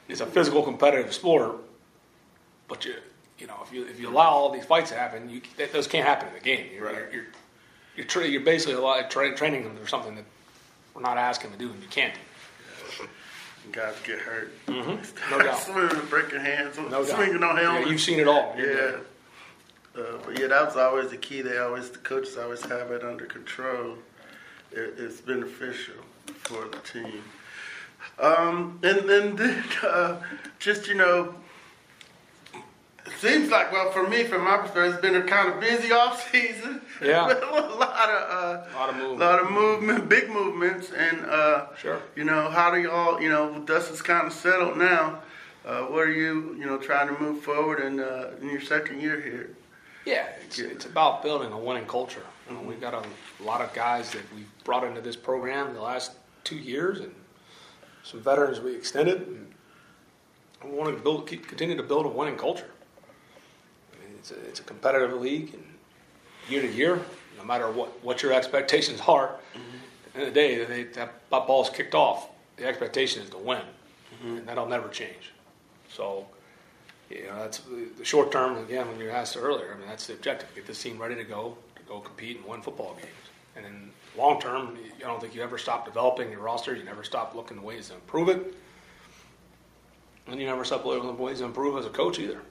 is 0.07 0.21
a 0.21 0.25
physical 0.25 0.63
competitive 0.63 1.13
sport, 1.13 1.57
but 2.67 2.83
you 2.85 2.95
you 3.37 3.47
know 3.47 3.57
if 3.63 3.71
you 3.73 3.85
if 3.85 3.99
you 3.99 4.09
allow 4.09 4.29
all 4.29 4.49
these 4.51 4.65
fights 4.65 4.89
to 4.91 4.95
happen, 4.95 5.29
you 5.29 5.41
that, 5.57 5.71
those 5.73 5.85
can't 5.87 6.07
happen 6.07 6.29
in 6.29 6.33
the 6.33 6.39
game. 6.39 6.67
You're 6.73 6.85
Right. 6.85 6.95
you're 6.95 7.11
you're, 7.11 7.25
you're, 7.97 8.05
tra- 8.05 8.27
you're 8.27 8.41
basically 8.41 8.75
a 8.75 8.81
lot 8.81 9.11
tra- 9.11 9.35
training 9.35 9.63
them 9.65 9.75
for 9.75 9.87
something 9.87 10.15
that 10.15 10.25
we're 10.95 11.01
not 11.01 11.17
asking 11.17 11.51
them 11.51 11.59
to 11.59 11.65
do, 11.65 11.71
and 11.73 11.81
you 11.83 11.89
can't 11.89 12.13
do. 12.13 12.19
Guys 13.71 13.95
get 14.03 14.19
hurt. 14.19 14.51
Mm-hmm. 14.67 15.31
No 15.31 15.43
doubt. 15.43 15.59
Swimming, 15.59 16.05
breaking 16.09 16.39
hands, 16.39 16.77
No 16.77 16.89
doubt. 16.89 17.07
swinging 17.07 17.43
on 17.43 17.57
Yeah, 17.57 17.85
you've 17.85 18.01
seen 18.01 18.19
it 18.19 18.27
all. 18.27 18.55
Yeah. 18.57 18.97
Uh, 19.95 20.17
but 20.25 20.39
yeah, 20.39 20.47
that 20.47 20.65
was 20.65 20.75
always 20.77 21.09
the 21.09 21.17
key. 21.17 21.41
They 21.41 21.57
always, 21.57 21.89
the 21.89 21.97
coaches 21.99 22.37
always 22.37 22.61
have 22.63 22.91
it 22.91 23.03
under 23.03 23.25
control. 23.25 23.95
It, 24.71 24.93
it's 24.97 25.19
beneficial 25.21 25.95
for 26.43 26.67
the 26.67 26.77
team. 26.79 27.23
Um, 28.19 28.79
and 28.83 29.09
and 29.09 29.37
then 29.37 29.63
uh, 29.83 30.17
just 30.59 30.87
you 30.87 30.93
know, 30.95 31.35
it 32.53 33.11
seems 33.19 33.49
like 33.49 33.71
well 33.71 33.91
for 33.91 34.07
me, 34.07 34.23
from 34.23 34.43
my 34.45 34.57
perspective, 34.57 34.93
it's 34.93 35.01
been 35.01 35.15
a 35.15 35.23
kind 35.23 35.51
of 35.51 35.59
busy 35.59 35.91
off 36.01 36.29
season. 36.31 36.81
Yeah. 37.01 37.27
a 37.27 37.75
lot 37.75 38.09
of 38.09 38.67
uh, 38.69 38.75
Lot 38.77 38.89
of 38.89 38.95
movement. 38.97 39.19
lot 39.19 39.39
of 39.41 39.51
movement, 39.51 40.09
big 40.09 40.29
movements, 40.29 40.91
and 40.91 41.25
uh, 41.25 41.67
Sure. 41.77 42.01
you 42.15 42.23
know, 42.23 42.49
how 42.49 42.71
do 42.71 42.81
y'all, 42.81 43.21
you 43.21 43.29
know, 43.29 43.59
dust 43.59 43.91
is 43.91 44.01
kind 44.01 44.27
of 44.27 44.33
settled 44.33 44.77
now. 44.77 45.21
Uh, 45.65 45.81
what 45.83 45.99
are 46.07 46.11
you, 46.11 46.55
you 46.57 46.65
know, 46.65 46.77
trying 46.77 47.13
to 47.13 47.21
move 47.21 47.41
forward 47.43 47.79
in, 47.81 47.99
uh, 47.99 48.31
in 48.41 48.49
your 48.49 48.61
second 48.61 49.01
year 49.01 49.19
here? 49.21 49.49
Yeah, 50.05 50.27
it's, 50.45 50.57
it's 50.59 50.85
about 50.85 51.21
building 51.21 51.51
a 51.51 51.57
winning 51.57 51.85
culture. 51.85 52.23
You 52.49 52.55
know, 52.55 52.61
we've 52.61 52.81
got 52.81 52.93
a 52.93 53.03
lot 53.43 53.61
of 53.61 53.71
guys 53.73 54.09
that 54.11 54.21
we've 54.35 54.49
brought 54.63 54.83
into 54.83 55.01
this 55.01 55.15
program 55.15 55.73
the 55.73 55.81
last 55.81 56.13
two 56.43 56.55
years, 56.55 56.99
and 57.01 57.13
some 58.03 58.21
veterans 58.21 58.59
we 58.59 58.73
extended. 58.75 59.27
And 59.27 59.53
we 60.71 60.71
want 60.77 60.95
to 60.95 61.03
build, 61.03 61.27
keep, 61.27 61.47
continue 61.47 61.75
to 61.77 61.83
build 61.83 62.05
a 62.05 62.09
winning 62.09 62.37
culture. 62.37 62.71
I 63.93 64.03
mean, 64.03 64.15
it's 64.17 64.31
a, 64.31 64.39
it's 64.47 64.59
a 64.61 64.63
competitive 64.63 65.13
league, 65.21 65.53
and 65.53 65.63
year 66.49 66.61
to 66.61 66.67
year, 66.71 66.99
no 67.37 67.43
matter 67.43 67.69
what, 67.71 68.03
what 68.03 68.21
your 68.23 68.33
expectations 68.33 69.01
are, 69.07 69.35
at 69.55 70.13
the 70.13 70.19
end 70.19 70.27
of 70.27 70.33
the 70.33 70.39
day, 70.39 70.65
they, 70.65 70.83
that, 70.83 71.13
that 71.29 71.47
ball's 71.47 71.69
kicked 71.69 71.95
off. 71.95 72.29
The 72.57 72.65
expectation 72.65 73.21
is 73.23 73.29
to 73.29 73.37
win, 73.37 73.61
and 74.23 74.45
that'll 74.47 74.67
never 74.67 74.89
change. 74.89 75.31
So, 75.89 76.27
you 77.09 77.23
know, 77.27 77.37
that's 77.37 77.59
the- 77.59 77.89
the 77.97 78.05
short 78.05 78.31
term. 78.31 78.57
Again, 78.57 78.87
when 78.87 78.99
you 78.99 79.09
asked 79.09 79.37
earlier, 79.37 79.73
I 79.73 79.77
mean, 79.77 79.87
that's 79.87 80.07
the 80.07 80.13
objective: 80.13 80.49
get 80.55 80.67
this 80.67 80.81
team 80.81 80.97
ready 80.99 81.15
to 81.15 81.23
go, 81.23 81.55
to 81.75 81.81
go 81.83 81.99
compete 81.99 82.37
and 82.37 82.45
win 82.45 82.61
football 82.61 82.95
games. 82.95 83.07
And 83.55 83.65
then 83.65 83.91
long 84.17 84.39
term, 84.41 84.77
I 84.97 84.99
don't 85.01 85.21
think 85.21 85.33
you 85.33 85.41
ever 85.41 85.57
stop 85.57 85.85
developing 85.85 86.29
your 86.31 86.41
roster. 86.41 86.75
You 86.75 86.83
never 86.83 87.03
stop 87.03 87.33
looking 87.33 87.57
at 87.57 87.63
ways 87.63 87.87
to 87.89 87.95
improve 87.95 88.29
it, 88.29 88.53
and 90.27 90.39
you 90.39 90.45
never 90.45 90.63
stop 90.65 90.85
looking 90.85 91.09
at 91.09 91.17
ways 91.17 91.39
to 91.39 91.45
improve 91.45 91.77
as 91.77 91.85
a 91.85 91.89
coach 91.89 92.19
either. 92.19 92.41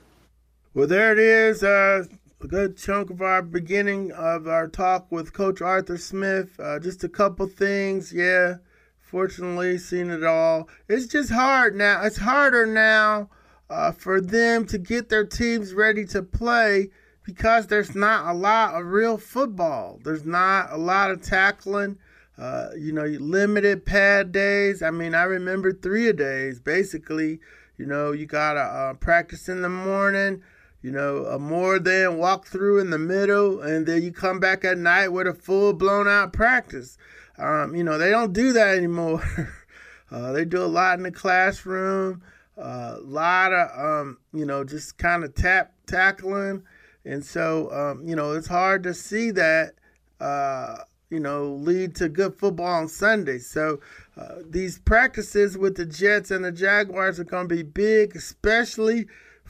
Well, 0.75 0.87
there 0.87 1.13
it 1.13 1.19
is. 1.19 1.63
Uh, 1.63 2.05
a 2.41 2.47
good 2.47 2.77
chunk 2.77 3.11
of 3.11 3.21
our 3.21 3.43
beginning 3.43 4.13
of 4.13 4.47
our 4.47 4.69
talk 4.69 5.11
with 5.11 5.33
Coach 5.33 5.61
Arthur 5.61 5.99
Smith. 5.99 6.59
Uh, 6.61 6.79
just 6.79 7.03
a 7.03 7.09
couple 7.09 7.49
things. 7.49 8.13
Yeah, 8.13 8.57
fortunately, 9.01 9.77
seen 9.77 10.09
it 10.11 10.23
all. 10.23 10.69
It's 10.89 11.07
just 11.07 11.33
hard 11.33 11.75
now. 11.75 12.03
It's 12.05 12.19
harder 12.19 12.65
now 12.65 13.29
uh, 13.69 13.91
for 13.91 14.21
them 14.21 14.67
to 14.67 14.79
get 14.79 15.09
their 15.09 15.27
teams 15.27 15.75
ready 15.75 16.05
to 16.07 16.23
play 16.23 16.91
because 17.25 17.67
there's 17.67 17.97
not 17.97 18.27
a 18.27 18.39
lot 18.39 18.81
of 18.81 18.87
real 18.87 19.19
football. 19.19 19.99
There's 20.05 20.25
not 20.25 20.71
a 20.71 20.79
lot 20.79 21.11
of 21.11 21.23
tackling. 21.23 21.99
Uh, 22.39 22.69
you 22.79 22.93
know, 22.93 23.03
limited 23.05 23.85
pad 23.85 24.31
days. 24.31 24.81
I 24.81 24.93
mean, 24.93 25.13
I 25.13 25.25
remember 25.25 25.73
three 25.73 26.09
a 26.09 26.13
days 26.13 26.61
basically. 26.61 27.41
You 27.77 27.87
know, 27.87 28.13
you 28.13 28.27
gotta 28.27 28.95
practice 29.01 29.49
in 29.49 29.63
the 29.63 29.69
morning. 29.69 30.43
You 30.81 30.93
know, 30.93 31.25
a 31.27 31.39
more 31.39 31.81
than 31.81 32.19
walk 32.19 32.47
through 32.47 32.79
in 32.79 32.91
the 32.91 32.99
middle, 32.99 33.61
and 33.61 33.85
then 33.85 34.03
you 34.03 34.13
come 34.13 34.39
back 34.39 34.65
at 34.65 34.79
night 34.79 35.09
with 35.09 35.27
a 35.27 35.35
full 35.35 35.73
blown 35.73 36.07
out 36.07 36.33
practice. 36.33 36.97
Um, 37.37 37.75
you 37.75 37.83
know, 37.83 37.99
they 37.99 38.11
don't 38.11 38.33
do 38.33 38.53
that 38.53 38.77
anymore. 38.77 39.23
uh, 40.11 40.33
they 40.33 40.45
do 40.45 40.63
a 40.63 40.67
lot 40.67 40.97
in 40.99 41.03
the 41.03 41.11
classroom, 41.11 42.23
a 42.57 42.61
uh, 42.61 42.99
lot 43.03 43.53
of, 43.53 43.71
um, 43.79 44.19
you 44.33 44.45
know, 44.47 44.63
just 44.65 44.99
kind 44.99 45.25
of 45.25 45.35
tap 45.35 45.73
tackling. 45.87 46.63
And 47.05 47.25
so, 47.25 47.73
um, 47.73 48.07
you 48.07 48.15
know, 48.15 48.33
it's 48.33 48.49
hard 48.49 48.83
to 48.85 48.95
see 48.95 49.31
that, 49.33 49.75
uh, 50.21 50.79
you 51.11 51.21
know, 51.21 51.55
lead 51.55 51.95
to 51.97 52.09
good 52.09 52.35
football 52.35 52.67
on 52.67 52.89
Sunday. 52.89 53.39
So 53.39 53.81
uh, 54.17 54.37
these 54.49 54.79
practices 54.79 55.57
with 55.57 55.77
the 55.77 55.87
Jets 55.87 56.31
and 56.31 56.45
the 56.45 56.53
Jaguars 56.53 57.19
are 57.19 57.25
going 57.25 57.49
to 57.49 57.55
be 57.55 57.63
big, 57.63 58.15
especially 58.15 59.07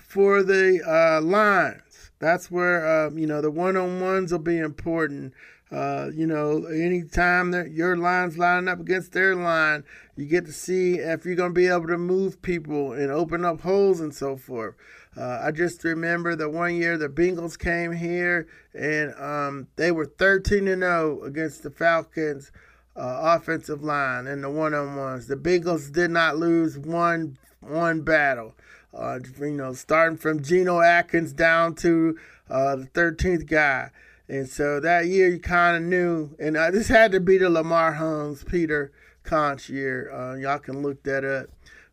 for 0.08 0.42
the 0.42 0.80
uh, 0.88 1.20
lines. 1.20 2.10
That's 2.18 2.50
where, 2.50 3.06
um, 3.06 3.18
you 3.18 3.26
know, 3.26 3.42
the 3.42 3.50
one 3.50 3.76
on 3.76 4.00
ones 4.00 4.32
will 4.32 4.38
be 4.38 4.58
important. 4.58 5.34
Uh, 5.70 6.08
you 6.14 6.26
know, 6.26 6.64
anytime 6.64 7.50
that 7.50 7.72
your 7.72 7.94
line's 7.94 8.38
lining 8.38 8.68
up 8.68 8.80
against 8.80 9.12
their 9.12 9.36
line, 9.36 9.84
you 10.16 10.24
get 10.24 10.46
to 10.46 10.52
see 10.52 10.94
if 10.94 11.26
you're 11.26 11.36
going 11.36 11.50
to 11.50 11.54
be 11.54 11.66
able 11.66 11.86
to 11.86 11.98
move 11.98 12.40
people 12.40 12.94
and 12.94 13.12
open 13.12 13.44
up 13.44 13.60
holes 13.60 14.00
and 14.00 14.14
so 14.14 14.34
forth. 14.34 14.74
Uh, 15.14 15.42
I 15.44 15.50
just 15.50 15.84
remember 15.84 16.34
the 16.34 16.48
one 16.48 16.74
year 16.76 16.96
the 16.96 17.08
Bengals 17.08 17.58
came 17.58 17.92
here 17.92 18.48
and 18.72 19.14
um, 19.20 19.68
they 19.76 19.92
were 19.92 20.06
13 20.06 20.68
and 20.68 20.82
0 20.82 21.22
against 21.22 21.62
the 21.62 21.70
Falcons 21.70 22.50
uh, 22.96 23.36
offensive 23.36 23.82
line 23.82 24.26
and 24.26 24.42
the 24.42 24.50
one 24.50 24.72
on 24.72 24.96
ones. 24.96 25.26
The 25.26 25.36
Bengals 25.36 25.92
did 25.92 26.10
not 26.10 26.38
lose 26.38 26.78
one 26.78 27.36
one 27.60 28.02
battle. 28.02 28.54
Uh, 28.94 29.18
you 29.38 29.50
know, 29.50 29.72
starting 29.74 30.16
from 30.16 30.42
Geno 30.42 30.80
Atkins 30.80 31.32
down 31.32 31.74
to 31.76 32.18
uh, 32.48 32.76
the 32.76 32.86
13th 32.86 33.46
guy. 33.46 33.90
And 34.28 34.48
so 34.48 34.80
that 34.80 35.06
year 35.06 35.28
you 35.28 35.38
kind 35.38 35.76
of 35.76 35.82
knew, 35.82 36.34
and 36.38 36.56
uh, 36.56 36.70
this 36.70 36.88
had 36.88 37.12
to 37.12 37.20
be 37.20 37.38
the 37.38 37.48
Lamar 37.48 37.94
Holmes, 37.94 38.44
Peter 38.44 38.92
Konz 39.24 39.68
year. 39.68 40.12
Uh, 40.12 40.34
y'all 40.36 40.58
can 40.58 40.82
look 40.82 41.02
that 41.04 41.24
up. 41.24 41.48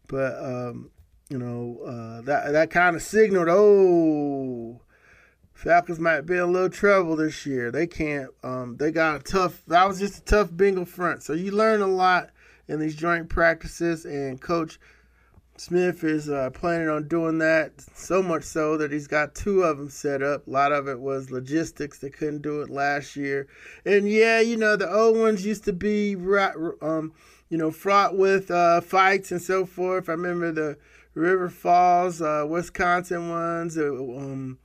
But, 0.07 0.35
um, 0.43 0.91
you 1.29 1.37
know, 1.37 1.79
uh, 1.85 2.21
that, 2.21 2.51
that 2.51 2.69
kind 2.69 2.95
of 2.95 3.01
signaled, 3.01 3.47
oh, 3.49 4.81
Falcons 5.53 5.99
might 5.99 6.21
be 6.21 6.33
in 6.33 6.41
a 6.41 6.45
little 6.45 6.69
trouble 6.69 7.15
this 7.15 7.45
year. 7.45 7.71
They 7.71 7.87
can't, 7.87 8.29
um, 8.43 8.75
they 8.77 8.91
got 8.91 9.15
a 9.15 9.19
tough, 9.19 9.63
that 9.67 9.87
was 9.87 9.99
just 9.99 10.19
a 10.19 10.23
tough 10.23 10.49
Bengal 10.51 10.85
front. 10.85 11.23
So 11.23 11.33
you 11.33 11.51
learn 11.51 11.81
a 11.81 11.87
lot 11.87 12.29
in 12.67 12.79
these 12.79 12.95
joint 12.95 13.29
practices, 13.29 14.05
and 14.05 14.41
Coach 14.41 14.79
Smith 15.57 16.03
is 16.03 16.29
uh, 16.29 16.49
planning 16.49 16.89
on 16.89 17.07
doing 17.07 17.37
that 17.37 17.71
so 17.93 18.21
much 18.21 18.43
so 18.43 18.75
that 18.77 18.91
he's 18.91 19.07
got 19.07 19.33
two 19.33 19.63
of 19.63 19.77
them 19.77 19.89
set 19.89 20.21
up. 20.21 20.45
A 20.45 20.49
lot 20.49 20.73
of 20.73 20.89
it 20.89 20.99
was 20.99 21.31
logistics; 21.31 21.97
they 21.99 22.09
couldn't 22.09 22.41
do 22.41 22.61
it 22.61 22.69
last 22.69 23.15
year. 23.15 23.47
And 23.85 24.09
yeah, 24.09 24.41
you 24.41 24.57
know 24.57 24.75
the 24.75 24.91
old 24.91 25.17
ones 25.17 25.45
used 25.45 25.63
to 25.65 25.73
be, 25.73 26.15
um, 26.81 27.13
you 27.49 27.57
know, 27.57 27.71
fraught 27.71 28.17
with 28.17 28.51
uh, 28.51 28.81
fights 28.81 29.31
and 29.31 29.41
so 29.41 29.65
forth. 29.65 30.09
I 30.09 30.13
remember 30.13 30.51
the 30.51 30.77
River 31.13 31.49
Falls, 31.49 32.21
uh, 32.21 32.45
Wisconsin 32.47 33.29
ones. 33.29 33.77
Um, 33.77 34.59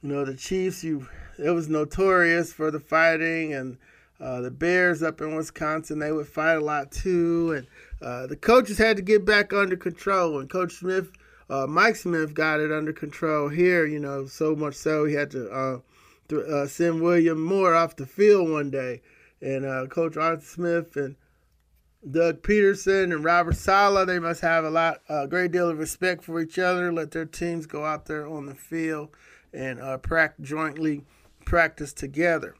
you 0.00 0.08
know, 0.08 0.24
the 0.24 0.36
Chiefs. 0.36 0.84
You, 0.84 1.08
it 1.38 1.50
was 1.50 1.68
notorious 1.68 2.52
for 2.52 2.70
the 2.70 2.80
fighting, 2.80 3.52
and 3.52 3.78
uh, 4.20 4.40
the 4.40 4.50
Bears 4.50 5.02
up 5.02 5.20
in 5.20 5.34
Wisconsin, 5.34 5.98
they 5.98 6.12
would 6.12 6.26
fight 6.26 6.54
a 6.54 6.60
lot 6.60 6.90
too, 6.90 7.52
and 7.52 7.66
uh, 8.02 8.26
the 8.26 8.36
coaches 8.36 8.78
had 8.78 8.96
to 8.96 9.02
get 9.02 9.24
back 9.24 9.52
under 9.52 9.76
control, 9.76 10.38
and 10.38 10.50
Coach 10.50 10.74
Smith, 10.74 11.10
uh, 11.48 11.66
Mike 11.66 11.96
Smith, 11.96 12.34
got 12.34 12.60
it 12.60 12.70
under 12.70 12.92
control 12.92 13.48
here. 13.48 13.86
You 13.86 13.98
know, 13.98 14.26
so 14.26 14.54
much 14.54 14.74
so 14.74 15.04
he 15.04 15.14
had 15.14 15.30
to, 15.30 15.50
uh, 15.50 15.78
to 16.28 16.44
uh, 16.44 16.66
send 16.66 17.02
William 17.02 17.42
Moore 17.42 17.74
off 17.74 17.96
the 17.96 18.06
field 18.06 18.50
one 18.50 18.70
day, 18.70 19.00
and 19.40 19.64
uh, 19.64 19.86
Coach 19.86 20.16
Arthur 20.16 20.44
Smith 20.44 20.96
and 20.96 21.16
Doug 22.08 22.42
Pederson 22.42 23.12
and 23.12 23.24
Robert 23.24 23.56
Saleh, 23.56 24.06
they 24.06 24.18
must 24.18 24.40
have 24.42 24.64
a 24.64 24.70
lot, 24.70 25.00
a 25.08 25.26
great 25.26 25.50
deal 25.50 25.70
of 25.70 25.78
respect 25.78 26.22
for 26.22 26.40
each 26.40 26.58
other. 26.58 26.92
Let 26.92 27.10
their 27.10 27.24
teams 27.24 27.66
go 27.66 27.84
out 27.84 28.06
there 28.06 28.26
on 28.26 28.46
the 28.46 28.54
field 28.54 29.08
and 29.52 29.80
practice 30.02 30.48
jointly, 30.48 31.02
practice 31.44 31.92
together. 31.92 32.54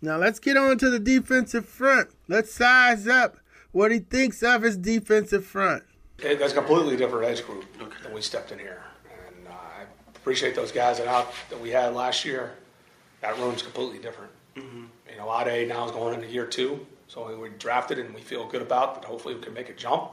Now 0.00 0.16
let's 0.16 0.38
get 0.38 0.56
on 0.56 0.78
to 0.78 0.90
the 0.90 0.98
defensive 0.98 1.66
front. 1.66 2.10
Let's 2.26 2.52
size 2.52 3.06
up 3.06 3.36
what 3.72 3.90
he 3.90 3.98
thinks 3.98 4.42
of 4.42 4.62
his 4.62 4.76
defensive 4.76 5.44
front. 5.44 5.84
That's 6.18 6.52
a 6.52 6.56
completely 6.56 6.96
different 6.96 7.26
edge 7.26 7.44
group 7.46 7.64
okay. 7.80 7.96
than 8.02 8.12
we 8.12 8.22
stepped 8.22 8.50
in 8.50 8.58
here. 8.58 8.82
And 9.26 9.46
uh, 9.46 9.52
I 9.52 9.82
appreciate 10.16 10.54
those 10.54 10.72
guys 10.72 10.98
that 10.98 11.06
out 11.06 11.32
that 11.50 11.60
we 11.60 11.70
had 11.70 11.94
last 11.94 12.24
year. 12.24 12.54
That 13.20 13.38
room's 13.38 13.62
completely 13.62 13.98
different. 13.98 14.32
Mm-hmm. 14.56 14.84
You 15.10 15.16
know, 15.16 15.40
Ade 15.40 15.68
now 15.68 15.84
is 15.86 15.92
going 15.92 16.14
into 16.14 16.28
year 16.28 16.46
two, 16.46 16.86
so 17.06 17.36
we 17.36 17.48
drafted 17.50 17.98
and 17.98 18.14
we 18.14 18.20
feel 18.20 18.46
good 18.48 18.62
about 18.62 18.94
that. 18.96 19.04
Hopefully, 19.04 19.34
we 19.34 19.40
can 19.40 19.54
make 19.54 19.68
a 19.68 19.74
jump. 19.74 20.10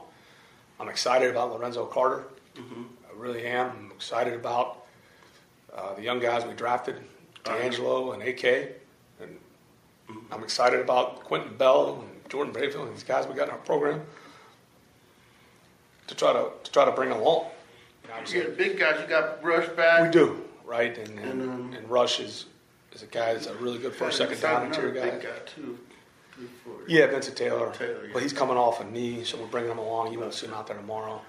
I'm 0.78 0.88
excited 0.88 1.30
about 1.30 1.52
Lorenzo 1.52 1.86
Carter. 1.86 2.24
Mm-hmm. 2.54 2.82
I 3.08 3.20
really 3.20 3.46
am. 3.46 3.70
I'm 3.70 3.92
excited 3.92 4.34
about 4.34 4.84
uh, 5.74 5.94
the 5.94 6.02
young 6.02 6.20
guys 6.20 6.44
we 6.44 6.54
drafted, 6.54 6.96
DeAngelo 7.44 8.14
and 8.14 8.22
AK. 8.22 8.44
And 9.20 9.38
mm-hmm. 10.08 10.32
I'm 10.32 10.42
excited 10.42 10.80
about 10.80 11.24
Quentin 11.24 11.56
Bell 11.56 12.02
and 12.02 12.15
Jordan 12.28 12.52
Brailford 12.52 12.82
and 12.82 12.94
these 12.94 13.04
guys 13.04 13.26
we 13.26 13.34
got 13.34 13.48
in 13.48 13.50
our 13.50 13.58
program 13.58 14.02
to 16.06 16.14
try 16.14 16.32
to 16.32 16.50
to 16.62 16.72
try 16.72 16.84
to 16.84 16.92
bring 16.92 17.10
along. 17.10 17.46
You, 18.28 18.42
know, 18.42 18.48
you 18.48 18.54
big 18.56 18.78
guys. 18.78 19.00
You 19.00 19.06
got 19.06 19.42
Rush 19.42 19.68
back. 19.70 20.02
We 20.02 20.10
do, 20.10 20.42
right? 20.64 20.96
And 20.96 21.18
and, 21.18 21.42
and, 21.42 21.42
um, 21.42 21.72
and 21.72 21.88
Rush 21.88 22.20
is 22.20 22.46
is 22.92 23.02
a 23.02 23.06
guy 23.06 23.34
that's 23.34 23.46
a 23.46 23.54
really 23.56 23.78
good 23.78 23.94
first, 23.94 24.18
second 24.18 24.40
down 24.40 24.66
interior 24.66 24.92
guy. 24.92 25.10
Big 25.10 25.22
guy 25.22 25.38
too. 25.44 25.78
Yeah, 26.86 27.06
Vincent 27.06 27.36
Taylor. 27.36 27.72
Taylor 27.72 28.06
yeah. 28.06 28.12
But 28.12 28.22
he's 28.22 28.32
coming 28.32 28.56
off 28.56 28.80
a 28.80 28.84
knee, 28.84 29.24
so 29.24 29.38
we're 29.38 29.46
bringing 29.46 29.70
him 29.70 29.78
along. 29.78 30.12
You 30.12 30.20
won't 30.20 30.34
see 30.34 30.46
him 30.46 30.54
out 30.54 30.66
there 30.66 30.76
tomorrow. 30.76 31.20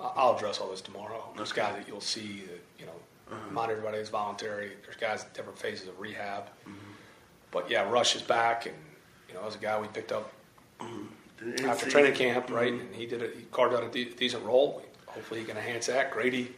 I'll 0.00 0.36
address 0.36 0.60
all 0.60 0.70
this 0.70 0.80
tomorrow. 0.80 1.32
There's 1.36 1.52
guys 1.52 1.74
that 1.76 1.88
you'll 1.88 2.00
see 2.00 2.42
that 2.48 2.60
you 2.78 2.86
know, 2.86 2.92
uh-huh. 3.30 3.52
not 3.52 3.70
everybody 3.70 3.98
is 3.98 4.08
voluntary. 4.08 4.72
There's 4.84 4.96
guys 4.96 5.24
at 5.24 5.34
different 5.34 5.58
phases 5.58 5.88
of 5.88 5.98
rehab. 5.98 6.44
Mm-hmm. 6.44 6.72
But 7.50 7.70
yeah, 7.70 7.88
Rush 7.88 8.16
is 8.16 8.22
back, 8.22 8.66
and 8.66 8.74
you 9.34 9.40
know, 9.40 9.46
as 9.46 9.56
a 9.56 9.58
guy 9.58 9.80
we 9.80 9.88
picked 9.88 10.12
up 10.12 10.32
after 11.64 11.90
training 11.90 12.14
camp, 12.14 12.50
right? 12.50 12.72
Mm-hmm. 12.72 12.86
And 12.86 12.94
he 12.94 13.06
did 13.06 13.22
it. 13.22 13.34
He 13.36 13.44
carved 13.50 13.74
out 13.74 13.82
a 13.82 13.88
de- 13.88 14.14
decent 14.14 14.44
role. 14.44 14.82
Hopefully, 15.06 15.40
he 15.40 15.46
can 15.46 15.56
enhance 15.56 15.86
that. 15.86 16.10
Grady 16.10 16.52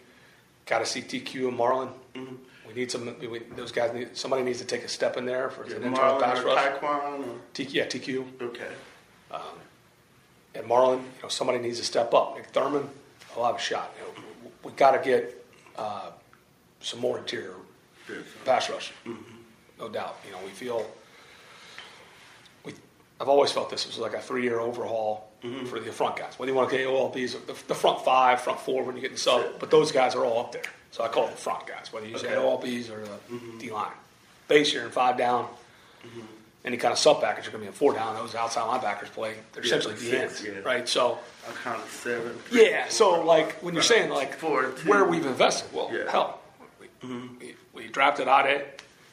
got 0.66 0.80
to 0.80 0.87
see 0.87 1.00
TQ 1.00 1.49
and 1.49 1.59
Marlon. 1.59 1.90
Mm-hmm. 2.14 2.35
We 2.68 2.75
need 2.75 2.90
some. 2.90 3.16
We, 3.18 3.40
those 3.56 3.73
guys 3.73 3.95
need. 3.95 4.16
Somebody 4.16 4.42
needs 4.42 4.59
to 4.59 4.64
take 4.64 4.83
a 4.83 4.88
step 4.88 5.16
in 5.16 5.25
there 5.25 5.50
for 5.50 5.66
yeah, 5.68 5.76
an 5.76 5.85
internal 5.85 6.21
pass 6.21 6.42
rush. 6.42 6.56
Ta'Quon 6.56 7.21
or? 7.21 7.40
TQ, 7.54 7.73
yeah, 7.73 7.87
TQ. 7.87 8.42
Okay. 8.42 8.68
Um, 9.30 9.40
and 10.54 10.66
Marlon, 10.66 10.99
you 10.99 11.23
know, 11.23 11.28
somebody 11.28 11.59
needs 11.59 11.78
to 11.78 11.85
step 11.85 12.12
up. 12.14 12.37
Nick 12.37 12.47
Thurman, 12.47 12.88
a 13.37 13.40
lot 13.40 13.54
of 13.54 13.61
shot. 13.61 13.95
You 13.99 14.06
know, 14.06 14.50
we 14.64 14.73
got 14.73 14.92
to 14.92 15.09
get 15.09 15.47
uh, 15.76 16.11
some 16.80 17.00
more 17.00 17.18
interior 17.18 17.54
yes. 18.09 18.18
pass 18.45 18.71
rush. 18.71 18.92
Mm-hmm. 19.06 19.35
No 19.78 19.88
doubt. 19.88 20.18
You 20.26 20.33
know, 20.33 20.38
we 20.45 20.50
feel 20.50 20.87
I've 23.20 23.28
always 23.28 23.50
felt 23.50 23.70
this 23.70 23.87
was 23.87 23.99
like 23.99 24.14
a 24.14 24.20
three-year 24.20 24.61
overhaul 24.61 25.30
mm-hmm. 25.42 25.66
for 25.66 25.80
the 25.80 25.90
front 25.92 26.16
guys. 26.16 26.38
Whether 26.38 26.52
you 26.52 26.56
want 26.56 26.70
to 26.70 26.76
get 26.76 26.87
OLBs, 26.87 27.46
the, 27.46 27.54
the 27.66 27.75
front 27.75 28.04
five, 28.04 28.40
front 28.40 28.61
four 28.61 28.82
when 28.82 28.94
you 28.94 29.02
get 29.02 29.11
in 29.11 29.16
sub, 29.16 29.58
but 29.58 29.70
those 29.70 29.90
guys 29.90 30.14
are 30.14 30.25
all 30.25 30.40
up 30.40 30.52
there. 30.52 30.62
So 30.90 31.02
I 31.02 31.08
call 31.08 31.25
them 31.25 31.32
the 31.32 31.40
front 31.40 31.66
guys, 31.66 31.92
whether 31.92 32.06
you 32.06 32.16
okay. 32.16 32.28
say 32.28 32.35
OLBs 32.35 32.90
or 32.90 33.00
the 33.00 33.35
mm-hmm. 33.35 33.58
D 33.58 33.70
line. 33.70 33.92
Base 34.49 34.73
you're 34.73 34.85
in 34.85 34.90
five 34.90 35.16
down. 35.16 35.44
Mm-hmm. 36.06 36.20
Any 36.64 36.76
kind 36.76 36.92
of 36.92 36.99
sub 36.99 37.20
package, 37.20 37.44
you're 37.44 37.52
going 37.52 37.64
to 37.64 37.66
be 37.66 37.68
in 37.68 37.73
four 37.73 37.94
down. 37.94 38.16
Those 38.16 38.35
outside 38.35 38.62
linebackers 38.62 39.06
play. 39.12 39.35
They're 39.52 39.64
yeah, 39.64 39.76
essentially 39.76 39.94
the 39.94 40.23
ends, 40.23 40.44
yeah. 40.44 40.58
right? 40.64 40.88
So 40.88 41.18
I'm 41.49 41.54
kind 41.54 41.80
of 41.80 41.88
seven. 41.88 42.37
Yeah. 42.50 42.88
So 42.88 43.25
like 43.25 43.62
when 43.62 43.75
you're 43.75 43.85
saying 43.85 44.11
like 44.11 44.35
four, 44.35 44.64
where 44.85 45.04
we've 45.04 45.25
invested, 45.25 45.73
well, 45.73 45.90
yeah. 45.92 46.11
hell, 46.11 46.40
we, 46.80 46.87
mm-hmm. 47.08 47.38
we, 47.38 47.54
we 47.73 47.88
drafted 47.88 48.26
Ade 48.26 48.64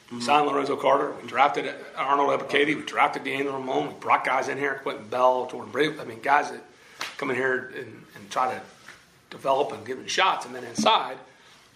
Mm-hmm. 0.06 0.20
Signed 0.20 0.46
Lorenzo 0.46 0.76
Carter. 0.76 1.12
We 1.22 1.28
drafted 1.28 1.74
Arnold 1.96 2.38
Ebiketie. 2.38 2.76
We 2.76 2.82
drafted 2.82 3.24
DeAngelo 3.24 3.54
Ramon. 3.54 3.88
We 3.88 3.94
brought 3.94 4.24
guys 4.24 4.48
in 4.48 4.58
here, 4.58 4.74
Quentin 4.82 5.08
Bell, 5.08 5.48
Jordan 5.50 5.72
Brave. 5.72 5.98
I 6.00 6.04
mean, 6.04 6.20
guys 6.20 6.50
that 6.50 6.62
come 7.16 7.30
in 7.30 7.36
here 7.36 7.72
and, 7.76 8.04
and 8.14 8.30
try 8.30 8.52
to 8.52 8.60
develop 9.30 9.72
and 9.72 9.84
give 9.86 9.96
them 9.96 10.06
shots. 10.06 10.44
And 10.44 10.54
then 10.54 10.64
inside, 10.64 11.16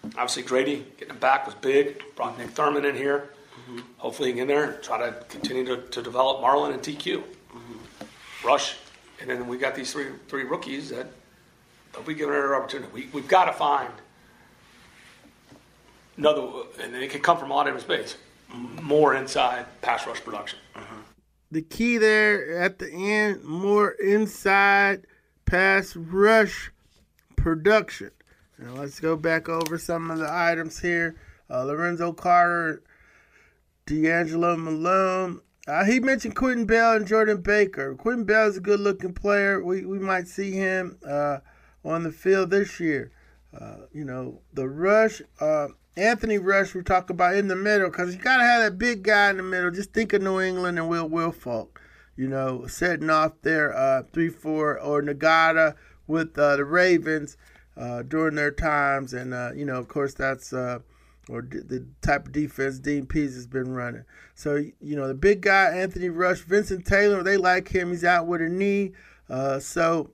obviously 0.04 0.42
Grady 0.42 0.86
getting 0.98 1.16
back 1.16 1.46
was 1.46 1.54
big. 1.54 2.02
Brought 2.16 2.38
Nick 2.38 2.50
Thurman 2.50 2.84
in 2.84 2.94
here. 2.94 3.30
Mm-hmm. 3.60 3.80
Hopefully 3.96 4.38
in 4.38 4.46
there 4.46 4.74
try 4.82 4.98
to 4.98 5.12
continue 5.28 5.64
to, 5.64 5.78
to 5.88 6.02
develop 6.02 6.42
Marlon 6.42 6.74
and 6.74 6.82
TQ. 6.82 7.22
Mm-hmm. 7.22 8.46
Rush. 8.46 8.76
And 9.20 9.30
then 9.30 9.48
we 9.48 9.56
got 9.56 9.74
these 9.74 9.92
three 9.92 10.06
three 10.28 10.44
rookies 10.44 10.90
that 10.90 11.06
they'll 11.92 12.02
be 12.02 12.14
given 12.14 12.34
another 12.34 12.54
opportunity. 12.54 12.92
We, 12.92 13.08
we've 13.12 13.28
got 13.28 13.46
to 13.46 13.52
find– 13.52 13.92
another, 16.18 16.46
and 16.82 16.94
it 16.94 17.10
can 17.10 17.22
come 17.22 17.38
from 17.38 17.50
all 17.52 17.64
different 17.64 17.84
space. 17.84 18.16
More 18.82 19.14
inside 19.14 19.66
pass 19.80 20.06
rush 20.06 20.22
production. 20.22 20.58
Uh-huh. 20.74 20.96
The 21.50 21.62
key 21.62 21.96
there 21.96 22.58
at 22.58 22.78
the 22.78 22.90
end, 22.90 23.44
more 23.44 23.92
inside 23.92 25.06
pass 25.46 25.96
rush 25.96 26.70
production. 27.36 28.10
Now 28.58 28.74
let's 28.74 29.00
go 29.00 29.16
back 29.16 29.48
over 29.48 29.78
some 29.78 30.10
of 30.10 30.18
the 30.18 30.28
items 30.30 30.80
here. 30.80 31.16
Uh, 31.48 31.64
Lorenzo 31.64 32.12
Carter, 32.12 32.82
DeAngelo 33.86 34.58
Malone. 34.58 35.40
Uh, 35.66 35.84
he 35.84 36.00
mentioned 36.00 36.34
Quentin 36.34 36.66
Bell 36.66 36.96
and 36.96 37.06
Jordan 37.06 37.40
Baker. 37.40 37.94
Quentin 37.94 38.24
Bell 38.24 38.48
is 38.48 38.56
a 38.56 38.60
good 38.60 38.80
looking 38.80 39.12
player. 39.12 39.62
We, 39.62 39.84
we 39.84 39.98
might 39.98 40.26
see 40.26 40.52
him 40.52 40.98
uh, 41.06 41.38
on 41.84 42.02
the 42.02 42.12
field 42.12 42.50
this 42.50 42.80
year. 42.80 43.12
Uh, 43.58 43.86
you 43.92 44.04
know, 44.04 44.40
the 44.52 44.68
rush, 44.68 45.22
uh, 45.40 45.68
Anthony 45.96 46.38
Rush, 46.38 46.74
we 46.74 46.82
talk 46.82 47.10
about 47.10 47.34
in 47.34 47.48
the 47.48 47.56
middle 47.56 47.90
because 47.90 48.14
you 48.14 48.20
got 48.20 48.36
to 48.38 48.44
have 48.44 48.62
that 48.62 48.78
big 48.78 49.02
guy 49.02 49.30
in 49.30 49.36
the 49.36 49.42
middle. 49.42 49.70
Just 49.70 49.92
think 49.92 50.12
of 50.12 50.22
New 50.22 50.40
England 50.40 50.78
and 50.78 50.88
Will 50.88 51.08
Wilfork, 51.08 51.68
you 52.16 52.28
know, 52.28 52.66
setting 52.66 53.10
off 53.10 53.32
their 53.42 53.76
uh, 53.76 54.02
3 54.12 54.28
4 54.28 54.78
or 54.78 55.02
Ngata 55.02 55.74
with 56.06 56.38
uh, 56.38 56.56
the 56.56 56.64
Ravens 56.64 57.36
uh, 57.76 58.02
during 58.02 58.36
their 58.36 58.52
times. 58.52 59.12
And, 59.12 59.34
uh, 59.34 59.50
you 59.54 59.64
know, 59.64 59.76
of 59.76 59.88
course, 59.88 60.14
that's 60.14 60.52
uh, 60.52 60.80
or 61.28 61.42
the 61.42 61.86
type 62.00 62.26
of 62.26 62.32
defense 62.32 62.78
Dean 62.78 63.06
Pees 63.06 63.34
has 63.34 63.46
been 63.46 63.72
running. 63.72 64.04
So, 64.34 64.56
you 64.80 64.96
know, 64.96 65.08
the 65.08 65.14
big 65.14 65.42
guy, 65.42 65.70
Anthony 65.70 66.08
Rush, 66.08 66.40
Vincent 66.40 66.86
Taylor, 66.86 67.22
they 67.22 67.36
like 67.36 67.68
him. 67.68 67.90
He's 67.90 68.04
out 68.04 68.26
with 68.26 68.40
a 68.40 68.48
knee. 68.48 68.92
Uh, 69.28 69.58
so, 69.58 70.10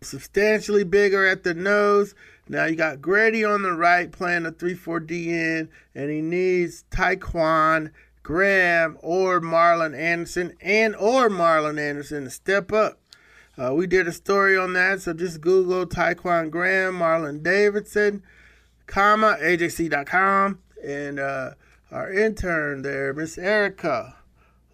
substantially 0.00 0.84
bigger 0.84 1.26
at 1.26 1.42
the 1.42 1.52
nose. 1.52 2.14
Now 2.50 2.64
you 2.64 2.74
got 2.74 3.00
Grady 3.00 3.44
on 3.44 3.62
the 3.62 3.74
right 3.74 4.10
playing 4.10 4.44
a 4.44 4.50
3-4 4.50 5.06
DN, 5.06 5.68
and 5.94 6.10
he 6.10 6.20
needs 6.20 6.82
Ta'Quon 6.90 7.92
Graham 8.24 8.98
or 9.02 9.40
Marlon 9.40 9.96
Anderson 9.96 10.56
and 10.60 10.96
or 10.96 11.28
Marlon 11.28 11.78
Anderson 11.78 12.24
to 12.24 12.30
step 12.30 12.72
up. 12.72 12.98
Uh, 13.56 13.72
we 13.72 13.86
did 13.86 14.08
a 14.08 14.12
story 14.12 14.58
on 14.58 14.72
that, 14.72 15.00
so 15.00 15.12
just 15.12 15.40
Google 15.40 15.86
Ta'Quon 15.86 16.50
Graham, 16.50 16.98
Marlon 16.98 17.40
Davidson, 17.40 18.24
comma 18.88 19.36
AJC.com, 19.40 20.58
and 20.84 21.20
uh, 21.20 21.50
our 21.92 22.12
intern 22.12 22.82
there, 22.82 23.14
Miss 23.14 23.38
Erica 23.38 24.16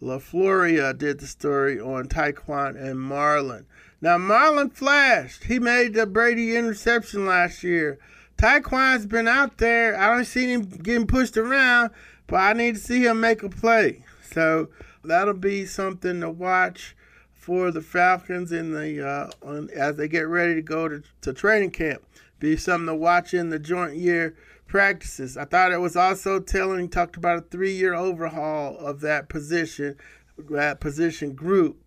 LaFloria, 0.01 0.97
did 0.97 1.21
the 1.21 1.27
story 1.27 1.79
on 1.79 2.09
Ta'Quon 2.09 2.75
and 2.75 2.97
Marlon. 2.97 3.67
Now, 4.01 4.19
Marlon 4.19 4.73
flashed. 4.73 5.45
He 5.45 5.59
made 5.59 5.95
the 5.95 6.07
Brady 6.07 6.55
interception 6.55 7.27
last 7.27 7.63
year. 7.63 7.99
Ta'Quon's 8.37 9.07
been 9.07 9.27
out 9.27 9.57
there. 9.57 9.99
I 9.99 10.15
don't 10.15 10.27
see 10.27 10.53
him 10.53 10.63
getting 10.65 11.07
pushed 11.07 11.39
around, 11.39 11.91
but 12.27 12.37
I 12.37 12.53
need 12.53 12.75
to 12.75 12.81
see 12.81 13.07
him 13.07 13.21
make 13.21 13.43
a 13.43 13.49
play. 13.49 14.05
So 14.31 14.69
that'll 15.03 15.35
be 15.35 15.65
something 15.65 16.21
to 16.21 16.29
watch 16.29 16.95
for 17.33 17.71
the 17.71 17.81
Falcons 17.81 18.53
in 18.53 18.73
the 18.73 19.07
uh, 19.07 19.31
on, 19.43 19.71
as 19.75 19.97
they 19.97 20.09
get 20.09 20.29
ready 20.29 20.55
to 20.55 20.63
go 20.63 20.89
to, 20.89 21.03
to 21.23 21.33
training 21.33 21.71
camp. 21.71 22.03
Be 22.39 22.57
something 22.59 22.89
to 22.89 22.95
watch 22.95 23.33
in 23.33 23.49
the 23.49 23.59
joint 23.59 23.97
year 23.97 24.37
practices. 24.67 25.39
I 25.39 25.47
thought 25.47 25.73
it 25.73 25.81
was 25.81 25.97
also 25.97 26.39
telling. 26.39 26.91
Talked 26.91 27.17
about 27.17 27.39
a 27.39 27.43
three-year 27.43 27.95
overhaul 27.95 28.77
of 28.77 29.01
that 29.01 29.31
position, 29.31 29.97
that 30.37 30.81
position 30.81 31.33
group 31.33 31.86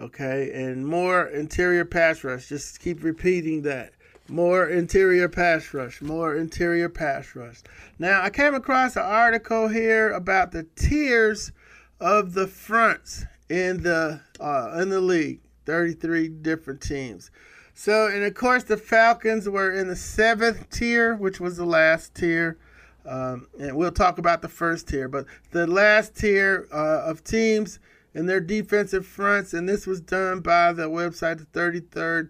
okay, 0.00 0.50
and 0.52 0.86
more 0.86 1.26
interior 1.26 1.84
pass 1.84 2.24
rush. 2.24 2.48
Just 2.48 2.80
keep 2.80 3.02
repeating 3.02 3.62
that. 3.62 3.92
More 4.28 4.68
interior 4.68 5.28
pass 5.28 5.72
rush, 5.72 6.02
more 6.02 6.34
interior 6.34 6.88
pass 6.88 7.36
rush. 7.36 7.62
Now, 7.98 8.22
I 8.22 8.30
came 8.30 8.54
across 8.54 8.96
an 8.96 9.02
article 9.02 9.68
here 9.68 10.10
about 10.10 10.50
the 10.50 10.64
tiers 10.74 11.52
of 12.00 12.34
the 12.34 12.48
fronts 12.48 13.24
in 13.48 13.82
the 13.82 14.20
uh, 14.40 14.78
in 14.80 14.88
the 14.88 15.00
league. 15.00 15.40
33 15.66 16.28
different 16.28 16.80
teams. 16.80 17.30
So, 17.74 18.06
and 18.06 18.24
of 18.24 18.34
course, 18.34 18.64
the 18.64 18.76
Falcons 18.76 19.48
were 19.48 19.70
in 19.72 19.88
the 19.88 19.96
seventh 19.96 20.70
tier, 20.70 21.14
which 21.14 21.40
was 21.40 21.56
the 21.56 21.66
last 21.66 22.14
tier. 22.14 22.56
Um, 23.04 23.48
and 23.60 23.76
we'll 23.76 23.92
talk 23.92 24.18
about 24.18 24.42
the 24.42 24.48
first 24.48 24.88
tier, 24.88 25.08
but 25.08 25.26
the 25.50 25.66
last 25.66 26.16
tier 26.16 26.66
uh, 26.72 27.02
of 27.04 27.22
teams 27.22 27.78
in 28.16 28.24
their 28.24 28.40
defensive 28.40 29.06
fronts, 29.06 29.52
and 29.52 29.68
this 29.68 29.86
was 29.86 30.00
done 30.00 30.40
by 30.40 30.72
the 30.72 30.88
website, 30.88 31.36
the 31.36 31.44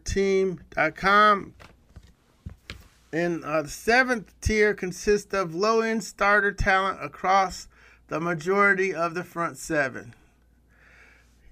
33rdteam.com. 0.03 1.55
And 3.12 3.44
uh, 3.44 3.62
the 3.62 3.68
seventh 3.68 4.35
tier 4.40 4.75
consists 4.75 5.33
of 5.33 5.55
low 5.55 5.83
end 5.83 6.03
starter 6.03 6.51
talent 6.51 6.99
across 7.01 7.68
the 8.09 8.18
majority 8.18 8.92
of 8.92 9.14
the 9.14 9.22
front 9.22 9.59
seven. 9.59 10.12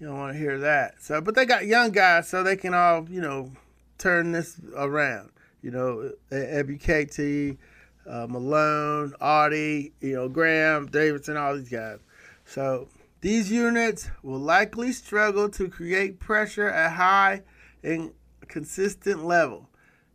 You 0.01 0.09
don't 0.09 0.19
want 0.19 0.33
to 0.33 0.39
hear 0.39 0.59
that. 0.59 1.01
So, 1.01 1.21
but 1.21 1.37
they 1.37 1.47
got 1.47 1.67
young 1.67 1.93
guys, 1.93 2.29
so 2.29 2.43
they 2.43 2.57
can 2.57 2.75
all, 2.75 3.09
you 3.09 3.21
know, 3.21 3.53
turn 3.99 4.33
this 4.33 4.61
around. 4.77 5.31
You 5.63 5.71
know, 5.71 6.11
Ebiketie, 6.33 7.57
uh, 8.05 8.27
Malone, 8.29 9.15
Audie, 9.21 9.93
you 10.01 10.15
know, 10.17 10.29
Graham, 10.29 10.87
Davidson, 10.89 11.37
all 11.37 11.57
these 11.57 11.69
guys. 11.69 12.01
So 12.45 12.89
these 13.25 13.51
units 13.51 14.11
will 14.23 14.39
likely 14.39 14.93
struggle 14.93 15.49
to 15.49 15.67
create 15.67 16.21
pressure 16.21 16.69
at 16.69 16.93
high 16.93 17.41
and 17.83 18.13
consistent 18.49 19.25
level 19.25 19.71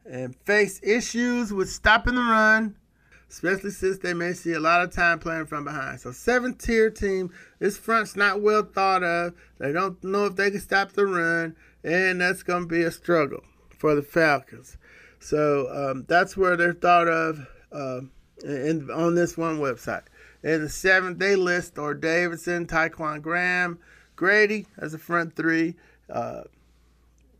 and 0.05 0.35
face 0.45 0.79
issues 0.83 1.51
with 1.51 1.71
stopping 1.71 2.13
the 2.13 2.21
run, 2.21 2.75
especially 3.27 3.71
since 3.71 3.97
they 3.97 4.13
may 4.13 4.33
see 4.33 4.53
a 4.53 4.59
lot 4.59 4.83
of 4.83 4.93
time 4.93 5.17
playing 5.17 5.47
from 5.47 5.63
behind. 5.63 5.99
So, 5.99 6.11
seventh 6.11 6.63
tier 6.63 6.91
team, 6.91 7.31
this 7.57 7.77
front's 7.77 8.15
not 8.15 8.43
well 8.43 8.61
thought 8.61 9.01
of. 9.01 9.33
They 9.57 9.71
don't 9.71 10.03
know 10.03 10.25
if 10.25 10.35
they 10.35 10.51
can 10.51 10.59
stop 10.59 10.91
the 10.91 11.07
run, 11.07 11.55
and 11.83 12.21
that's 12.21 12.43
going 12.43 12.61
to 12.61 12.67
be 12.67 12.83
a 12.83 12.91
struggle 12.91 13.41
for 13.75 13.95
the 13.95 14.03
Falcons. 14.03 14.77
So, 15.19 15.67
um, 15.73 16.05
that's 16.07 16.37
where 16.37 16.55
they're 16.55 16.73
thought 16.73 17.07
of 17.07 17.47
uh, 17.71 18.01
in, 18.43 18.91
on 18.91 19.15
this 19.15 19.35
one 19.35 19.57
website. 19.57 20.03
In 20.43 20.61
the 20.61 20.69
seventh, 20.69 21.19
they 21.19 21.35
list 21.35 21.77
or 21.77 21.93
Davidson, 21.93 22.65
Ta'Quon 22.65 23.21
Graham, 23.21 23.79
Grady 24.15 24.67
as 24.77 24.93
a 24.93 24.97
front 24.97 25.35
three. 25.35 25.75
Uh, 26.09 26.43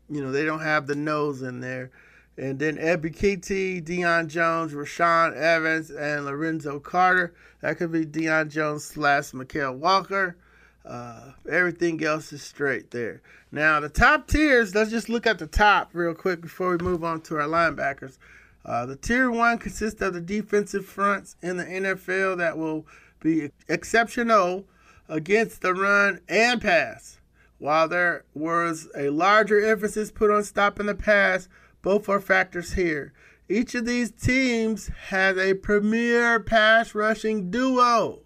you 0.08 0.22
know, 0.22 0.32
they 0.32 0.44
don't 0.44 0.60
have 0.60 0.86
the 0.86 0.94
nose 0.94 1.42
in 1.42 1.60
there. 1.60 1.90
And 2.36 2.58
then 2.58 2.76
Ebiketie, 2.76 3.82
Deion 3.84 4.28
Jones, 4.28 4.72
Rashaan 4.72 5.36
Evans, 5.36 5.90
and 5.90 6.24
Lorenzo 6.24 6.80
Carter. 6.80 7.34
That 7.60 7.76
could 7.76 7.92
be 7.92 8.06
Deion 8.06 8.50
Jones 8.50 8.84
slash 8.84 9.32
Mykal 9.32 9.76
Walker. 9.76 10.36
Uh, 10.84 11.32
everything 11.50 12.02
else 12.02 12.32
is 12.32 12.42
straight 12.42 12.90
there. 12.90 13.20
Now, 13.52 13.80
the 13.80 13.88
top 13.88 14.26
tiers, 14.26 14.74
let's 14.74 14.90
just 14.90 15.08
look 15.08 15.26
at 15.26 15.38
the 15.38 15.46
top 15.46 15.90
real 15.92 16.14
quick 16.14 16.40
before 16.40 16.70
we 16.70 16.78
move 16.78 17.04
on 17.04 17.20
to 17.22 17.36
our 17.36 17.48
linebackers. 17.48 18.16
Uh, 18.64 18.86
the 18.86 18.96
tier 18.96 19.30
one 19.30 19.58
consists 19.58 20.02
of 20.02 20.14
the 20.14 20.20
defensive 20.20 20.84
fronts 20.84 21.36
in 21.42 21.56
the 21.56 21.64
NFL 21.64 22.38
that 22.38 22.58
will 22.58 22.86
be 23.20 23.50
exceptional 23.68 24.64
against 25.08 25.62
the 25.62 25.74
run 25.74 26.20
and 26.28 26.60
pass. 26.60 27.18
While 27.58 27.88
there 27.88 28.24
was 28.34 28.88
a 28.96 29.10
larger 29.10 29.60
emphasis 29.60 30.10
put 30.10 30.30
on 30.30 30.44
stopping 30.44 30.86
the 30.86 30.94
pass, 30.94 31.48
both 31.82 32.08
are 32.08 32.20
factors 32.20 32.72
here. 32.74 33.12
Each 33.48 33.74
of 33.74 33.84
these 33.84 34.12
teams 34.12 34.88
has 35.08 35.36
a 35.36 35.54
premier 35.54 36.38
pass 36.40 36.94
rushing 36.94 37.50
duo 37.50 38.20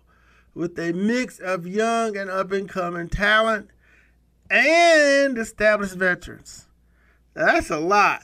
with 0.55 0.79
a 0.79 0.93
mix 0.93 1.39
of 1.39 1.67
young 1.67 2.17
and 2.17 2.31
up 2.31 2.53
and 2.53 2.69
coming 2.69 3.09
talent 3.09 3.71
and 4.51 5.37
established 5.39 5.95
veterans. 5.95 6.67
That's 7.33 7.71
a 7.71 7.79
lot. 7.79 8.23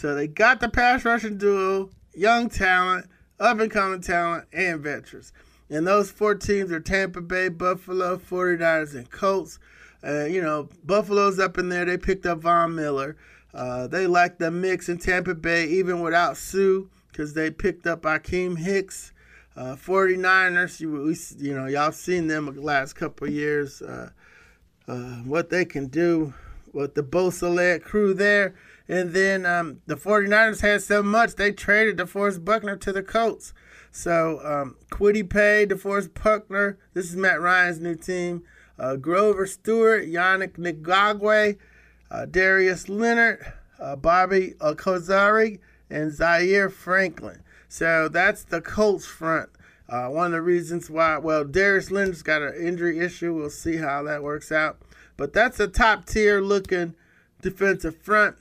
So 0.00 0.14
they 0.14 0.28
got 0.28 0.60
the 0.60 0.70
pass 0.70 1.04
rushing 1.04 1.36
duo, 1.36 1.90
young 2.14 2.48
talent, 2.48 3.04
up 3.38 3.60
and 3.60 3.70
coming 3.70 4.00
talent, 4.00 4.46
and 4.50 4.80
veterans. 4.80 5.30
And 5.68 5.86
those 5.86 6.10
four 6.10 6.34
teams 6.34 6.72
are 6.72 6.80
Tampa 6.80 7.20
Bay, 7.20 7.50
Buffalo, 7.50 8.16
49ers, 8.16 8.94
and 8.94 9.10
Colts. 9.10 9.58
Uh, 10.02 10.24
you 10.24 10.40
know, 10.40 10.70
Buffalo's 10.84 11.38
up 11.38 11.58
in 11.58 11.68
there. 11.68 11.84
They 11.84 11.98
picked 11.98 12.24
up 12.24 12.38
Von 12.38 12.74
Miller. 12.74 13.18
Uh, 13.52 13.88
they 13.88 14.06
like 14.06 14.38
the 14.38 14.50
mix 14.50 14.88
in 14.88 14.96
Tampa 14.96 15.34
Bay, 15.34 15.66
even 15.66 16.00
without 16.00 16.38
Suh, 16.38 16.84
because 17.12 17.34
they 17.34 17.50
picked 17.50 17.86
up 17.86 18.00
Akiem 18.02 18.56
Hicks. 18.56 19.12
Uh, 19.54 19.76
49ers, 19.76 20.80
you, 20.80 21.14
you 21.38 21.54
know, 21.54 21.66
y'all 21.66 21.92
seen 21.92 22.26
them 22.26 22.46
the 22.46 22.62
last 22.62 22.94
couple 22.94 23.28
years, 23.28 23.82
uh, 23.82 24.08
uh, 24.88 25.16
what 25.24 25.50
they 25.50 25.66
can 25.66 25.88
do 25.88 26.32
with 26.72 26.94
the 26.94 27.02
Bosa 27.02 27.82
crew 27.82 28.14
there. 28.14 28.54
And 28.90 29.12
then 29.12 29.46
um, 29.46 29.82
the 29.86 29.94
49ers 29.94 30.62
had 30.62 30.82
so 30.82 31.00
much, 31.00 31.36
they 31.36 31.52
traded 31.52 31.96
DeForest 31.98 32.44
Buckner 32.44 32.76
to 32.78 32.92
the 32.92 33.04
Colts. 33.04 33.54
So 33.92 34.40
um, 34.42 34.78
Kwity 34.90 35.30
Paye, 35.30 35.64
DeForest 35.64 36.12
Buckner, 36.20 36.76
this 36.92 37.08
is 37.08 37.14
Matt 37.14 37.40
Ryan's 37.40 37.78
new 37.78 37.94
team. 37.94 38.42
Uh, 38.80 38.96
Grover 38.96 39.46
Stewart, 39.46 40.06
Yannick 40.06 40.58
Ngakoue, 40.58 41.56
uh, 42.10 42.26
Darius 42.26 42.88
Leonard, 42.88 43.52
uh, 43.78 43.94
Bobby 43.94 44.54
Okereke, 44.58 45.60
and 45.88 46.12
Zaire 46.12 46.68
Franklin. 46.68 47.44
So 47.68 48.08
that's 48.08 48.42
the 48.42 48.60
Colts 48.60 49.06
front. 49.06 49.50
Uh, 49.88 50.08
one 50.08 50.26
of 50.26 50.32
the 50.32 50.42
reasons 50.42 50.90
why, 50.90 51.16
well, 51.18 51.44
Darius 51.44 51.92
Leonard's 51.92 52.22
got 52.22 52.42
an 52.42 52.54
injury 52.60 52.98
issue. 52.98 53.34
We'll 53.34 53.50
see 53.50 53.76
how 53.76 54.02
that 54.02 54.24
works 54.24 54.50
out. 54.50 54.78
But 55.16 55.32
that's 55.32 55.60
a 55.60 55.68
top 55.68 56.06
tier 56.06 56.40
looking 56.40 56.96
defensive 57.40 57.96
front 57.96 58.36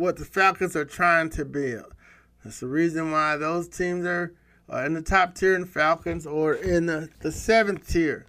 what 0.00 0.16
the 0.16 0.24
Falcons 0.24 0.74
are 0.74 0.84
trying 0.84 1.30
to 1.30 1.44
build. 1.44 1.94
That's 2.42 2.60
the 2.60 2.66
reason 2.66 3.12
why 3.12 3.36
those 3.36 3.68
teams 3.68 4.06
are 4.06 4.32
uh, 4.72 4.84
in 4.84 4.94
the 4.94 5.02
top 5.02 5.34
tier 5.34 5.54
in 5.54 5.66
Falcons 5.66 6.26
or 6.26 6.54
in 6.54 6.86
the, 6.86 7.08
the 7.20 7.30
seventh 7.30 7.88
tier. 7.88 8.26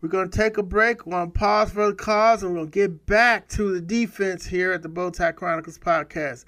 We're 0.00 0.08
going 0.08 0.28
to 0.28 0.36
take 0.36 0.58
a 0.58 0.62
break. 0.62 1.06
We're 1.06 1.12
going 1.12 1.32
to 1.32 1.38
pause 1.38 1.70
for 1.70 1.86
the 1.86 1.94
cause, 1.94 2.42
and 2.42 2.52
we're 2.52 2.58
going 2.58 2.70
to 2.70 2.78
get 2.78 3.06
back 3.06 3.48
to 3.50 3.72
the 3.72 3.80
defense 3.80 4.44
here 4.44 4.72
at 4.72 4.82
the 4.82 4.88
Bowtie 4.88 5.34
Chronicles 5.34 5.78
podcast. 5.78 6.44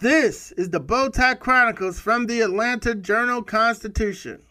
This 0.00 0.52
is 0.52 0.70
the 0.70 0.80
Bowtie 0.80 1.40
Chronicles 1.40 1.98
from 1.98 2.26
the 2.26 2.40
Atlanta 2.40 2.94
Journal 2.94 3.42
Constitution. 3.42 4.42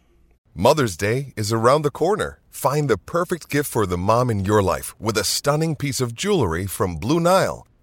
Mother's 0.53 0.97
Day 0.97 1.33
is 1.37 1.53
around 1.53 1.83
the 1.83 1.91
corner. 1.91 2.39
Find 2.49 2.89
the 2.89 2.97
perfect 2.97 3.49
gift 3.49 3.69
for 3.69 3.85
the 3.85 3.97
mom 3.97 4.29
in 4.29 4.43
your 4.43 4.61
life 4.61 4.99
with 4.99 5.17
a 5.17 5.23
stunning 5.23 5.75
piece 5.77 6.01
of 6.01 6.13
jewelry 6.13 6.67
from 6.67 6.97
Blue 6.97 7.19
Nile. 7.19 7.65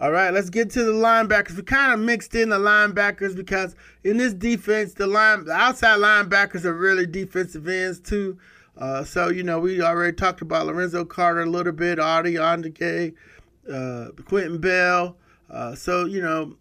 All 0.00 0.12
right, 0.12 0.32
let's 0.32 0.48
get 0.48 0.70
to 0.70 0.82
the 0.82 0.92
linebackers. 0.92 1.56
We 1.56 1.62
kind 1.62 1.92
of 1.92 2.00
mixed 2.00 2.34
in 2.34 2.48
the 2.48 2.58
linebackers 2.58 3.36
because 3.36 3.76
in 4.02 4.16
this 4.16 4.32
defense, 4.32 4.94
the 4.94 5.06
line, 5.06 5.44
the 5.44 5.52
outside 5.52 5.98
linebackers 5.98 6.64
are 6.64 6.72
really 6.72 7.04
defensive 7.04 7.68
ends 7.68 8.00
too. 8.00 8.38
Uh, 8.78 9.04
so 9.04 9.28
you 9.28 9.42
know, 9.42 9.58
we 9.60 9.82
already 9.82 10.16
talked 10.16 10.40
about 10.40 10.66
Lorenzo 10.66 11.04
Carter 11.04 11.42
a 11.42 11.46
little 11.46 11.74
bit, 11.74 11.98
Ade 11.98 12.34
Ogundeji, 12.36 13.14
uh, 13.70 14.10
Quinton 14.24 14.58
Bell. 14.58 15.18
Uh, 15.50 15.74
so 15.74 16.06
you 16.06 16.22
know, 16.22 16.56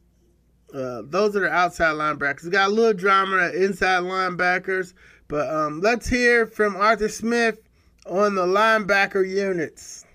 uh, 0.74 1.04
those 1.06 1.34
are 1.38 1.42
the 1.42 1.50
outside 1.50 1.96
linebackers. 1.96 2.44
We 2.44 2.50
got 2.50 2.70
a 2.70 2.74
little 2.74 2.94
drama 2.94 3.38
at 3.38 3.56
inside 3.56 4.04
linebackers, 4.04 4.94
but 5.30 5.50
um, 5.50 5.80
let's 5.80 6.10
hear 6.10 6.46
from 6.46 6.76
Arthur 6.76 7.08
Smith 7.08 7.62
on 8.06 8.36
the 8.36 8.46
linebacker 8.46 9.26
units. 9.26 10.06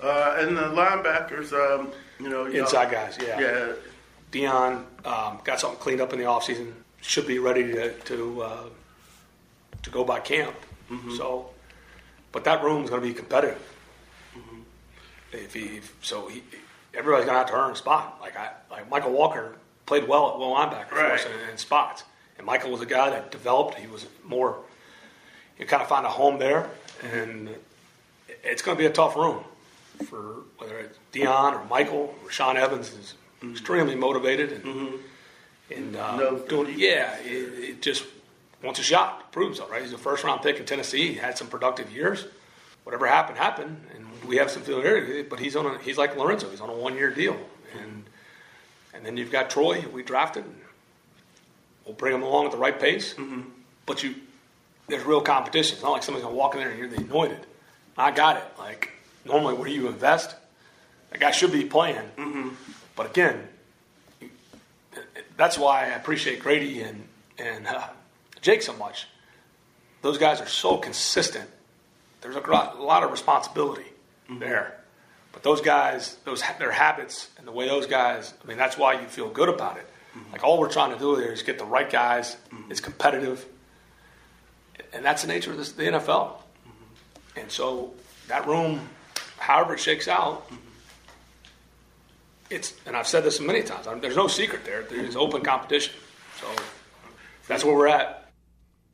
Uh, 0.00 0.34
and 0.40 0.56
the 0.56 0.62
linebackers. 0.62 1.52
Um, 1.52 1.92
you 2.20 2.28
know, 2.28 2.46
inside 2.46 2.90
guys, 2.90 3.18
yeah. 3.20 3.40
Yeah. 3.40 3.72
Deion 4.32 4.84
um, 5.06 5.40
got 5.44 5.60
something 5.60 5.78
cleaned 5.78 6.00
up 6.00 6.12
in 6.12 6.18
the 6.18 6.24
offseason. 6.26 6.72
Should 7.00 7.26
be 7.26 7.38
ready 7.38 7.72
to 7.72 7.92
to, 7.92 8.42
uh, 8.42 8.64
to 9.82 9.90
go 9.90 10.04
by 10.04 10.20
camp. 10.20 10.56
Mm-hmm. 10.90 11.16
So, 11.16 11.50
but 12.32 12.44
that 12.44 12.62
room 12.62 12.84
is 12.84 12.90
going 12.90 13.02
to 13.02 13.08
be 13.08 13.14
competitive. 13.14 13.62
Mm-hmm. 14.36 14.60
If 15.32 15.54
he, 15.54 15.76
if, 15.76 15.94
so, 16.02 16.28
he, 16.28 16.42
everybody's 16.94 17.26
going 17.26 17.34
to 17.34 17.38
have 17.38 17.46
to 17.48 17.54
earn 17.54 17.72
a 17.72 17.76
spot. 17.76 18.18
Like 18.20 18.36
I, 18.36 18.50
like 18.70 18.90
Mykal 18.90 19.10
Walker 19.10 19.56
played 19.86 20.08
well 20.08 20.32
at 20.32 20.38
will 20.38 20.54
linebacker 20.54 20.90
right. 20.90 21.08
for 21.08 21.12
us 21.12 21.24
in, 21.24 21.50
in, 21.50 21.56
spots, 21.56 22.04
and 22.38 22.46
Mykal 22.46 22.70
was 22.70 22.80
a 22.80 22.86
guy 22.86 23.10
that 23.10 23.30
developed. 23.30 23.76
He 23.76 23.86
was 23.86 24.06
more. 24.24 24.58
You 25.58 25.66
kind 25.66 25.82
of 25.82 25.88
find 25.88 26.04
a 26.04 26.10
home 26.10 26.38
there, 26.38 26.68
and 27.12 27.54
it's 28.44 28.62
going 28.62 28.76
to 28.76 28.78
be 28.78 28.86
a 28.86 28.92
tough 28.92 29.16
room 29.16 29.44
for 30.04 30.42
whether 30.58 30.78
it's 30.78 30.98
Deion 31.12 31.54
or 31.54 31.64
Mykal. 31.68 31.92
or 32.24 32.30
Sean 32.30 32.56
Evans 32.56 32.92
is 32.92 33.14
mm-hmm. 33.40 33.52
extremely 33.52 33.94
motivated 33.94 34.52
and 34.52 34.64
mm-hmm. 34.64 34.96
and 35.74 35.96
uh, 35.96 36.16
no, 36.16 36.38
doing 36.38 36.74
yeah, 36.78 37.18
it, 37.20 37.70
it, 37.70 37.82
just 37.82 38.04
wants 38.62 38.80
a 38.80 38.82
shot 38.82 39.32
proves 39.32 39.58
it 39.58 39.68
right. 39.70 39.82
He's 39.82 39.92
a 39.92 39.98
first 39.98 40.24
round 40.24 40.42
pick 40.42 40.58
in 40.58 40.66
Tennessee. 40.66 41.08
He 41.08 41.14
had 41.14 41.38
some 41.38 41.48
productive 41.48 41.92
years. 41.92 42.26
Whatever 42.84 43.06
happened 43.06 43.36
happened, 43.36 43.84
and 43.94 44.06
we 44.24 44.36
have 44.36 44.50
some 44.50 44.62
familiarity. 44.62 45.22
But 45.22 45.40
he's 45.40 45.56
on 45.56 45.66
a 45.66 45.78
he's 45.78 45.98
like 45.98 46.16
Lorenzo. 46.16 46.48
He's 46.48 46.60
on 46.60 46.70
a 46.70 46.74
one 46.74 46.94
year 46.94 47.10
deal, 47.10 47.36
and 47.78 48.04
and 48.94 49.04
then 49.04 49.16
you've 49.16 49.32
got 49.32 49.50
Troy 49.50 49.84
we 49.92 50.02
drafted. 50.02 50.44
We'll 51.84 51.94
bring 51.94 52.14
him 52.14 52.22
along 52.22 52.46
at 52.46 52.52
the 52.52 52.58
right 52.58 52.78
pace, 52.78 53.14
mm-hmm. 53.14 53.42
but 53.86 54.02
you 54.02 54.14
there's 54.88 55.04
real 55.04 55.20
competition. 55.20 55.74
It's 55.74 55.82
not 55.82 55.90
like 55.90 56.02
somebody's 56.02 56.24
gonna 56.24 56.36
walk 56.36 56.54
in 56.54 56.60
there 56.60 56.70
and 56.70 56.78
you're 56.78 56.88
the 56.88 56.96
anointed. 56.96 57.46
I 57.96 58.10
got 58.10 58.36
it. 58.36 58.44
Like 58.58 58.92
normally 59.24 59.54
where 59.54 59.68
you 59.68 59.88
invest, 59.88 60.34
that 61.10 61.20
guy 61.20 61.30
should 61.30 61.52
be 61.52 61.64
playing. 61.64 62.08
Mm-hmm. 62.16 62.48
But 62.96 63.06
again, 63.10 63.48
that's 65.36 65.56
why 65.56 65.84
I 65.84 65.88
appreciate 65.90 66.40
Grady 66.40 66.82
and 66.82 67.04
and 67.38 67.66
uh, 67.66 67.86
Jake 68.40 68.62
so 68.62 68.74
much. 68.74 69.06
Those 70.02 70.18
guys 70.18 70.40
are 70.40 70.48
so 70.48 70.76
consistent. 70.76 71.48
There's 72.20 72.36
a 72.36 72.40
lot 72.40 73.04
of 73.04 73.10
responsibility 73.10 73.86
mm-hmm. 74.28 74.40
there, 74.40 74.80
but 75.32 75.42
those 75.42 75.60
guys, 75.60 76.16
those 76.24 76.42
their 76.58 76.72
habits 76.72 77.28
and 77.38 77.46
the 77.46 77.52
way 77.52 77.68
those 77.68 77.86
guys. 77.86 78.34
I 78.42 78.46
mean, 78.46 78.58
that's 78.58 78.76
why 78.76 79.00
you 79.00 79.06
feel 79.06 79.28
good 79.28 79.48
about 79.48 79.76
it. 79.76 79.86
Mm-hmm. 80.16 80.32
Like 80.32 80.44
all 80.44 80.58
we're 80.58 80.70
trying 80.70 80.92
to 80.92 80.98
do 80.98 81.16
there 81.16 81.32
is 81.32 81.42
get 81.42 81.58
the 81.58 81.64
right 81.64 81.88
guys. 81.88 82.36
Mm-hmm. 82.52 82.70
It's 82.70 82.80
competitive, 82.80 83.46
and 84.92 85.04
that's 85.04 85.22
the 85.22 85.28
nature 85.28 85.52
of 85.52 85.58
this, 85.58 85.72
the 85.72 85.84
NFL. 85.84 86.02
Mm-hmm. 86.02 87.40
And 87.40 87.50
so 87.50 87.94
that 88.26 88.46
room 88.46 88.88
however 89.38 89.74
it 89.74 89.80
shakes 89.80 90.08
out, 90.08 90.50
it's 92.50 92.74
and 92.86 92.96
I've 92.96 93.06
said 93.06 93.24
this 93.24 93.40
many 93.40 93.62
times. 93.62 93.86
there's 94.00 94.16
no 94.16 94.28
secret 94.28 94.64
there. 94.64 94.82
There's 94.82 95.16
open 95.16 95.42
competition. 95.42 95.94
So 96.40 96.46
that's 97.46 97.64
where 97.64 97.74
we're 97.74 97.88
at. 97.88 98.30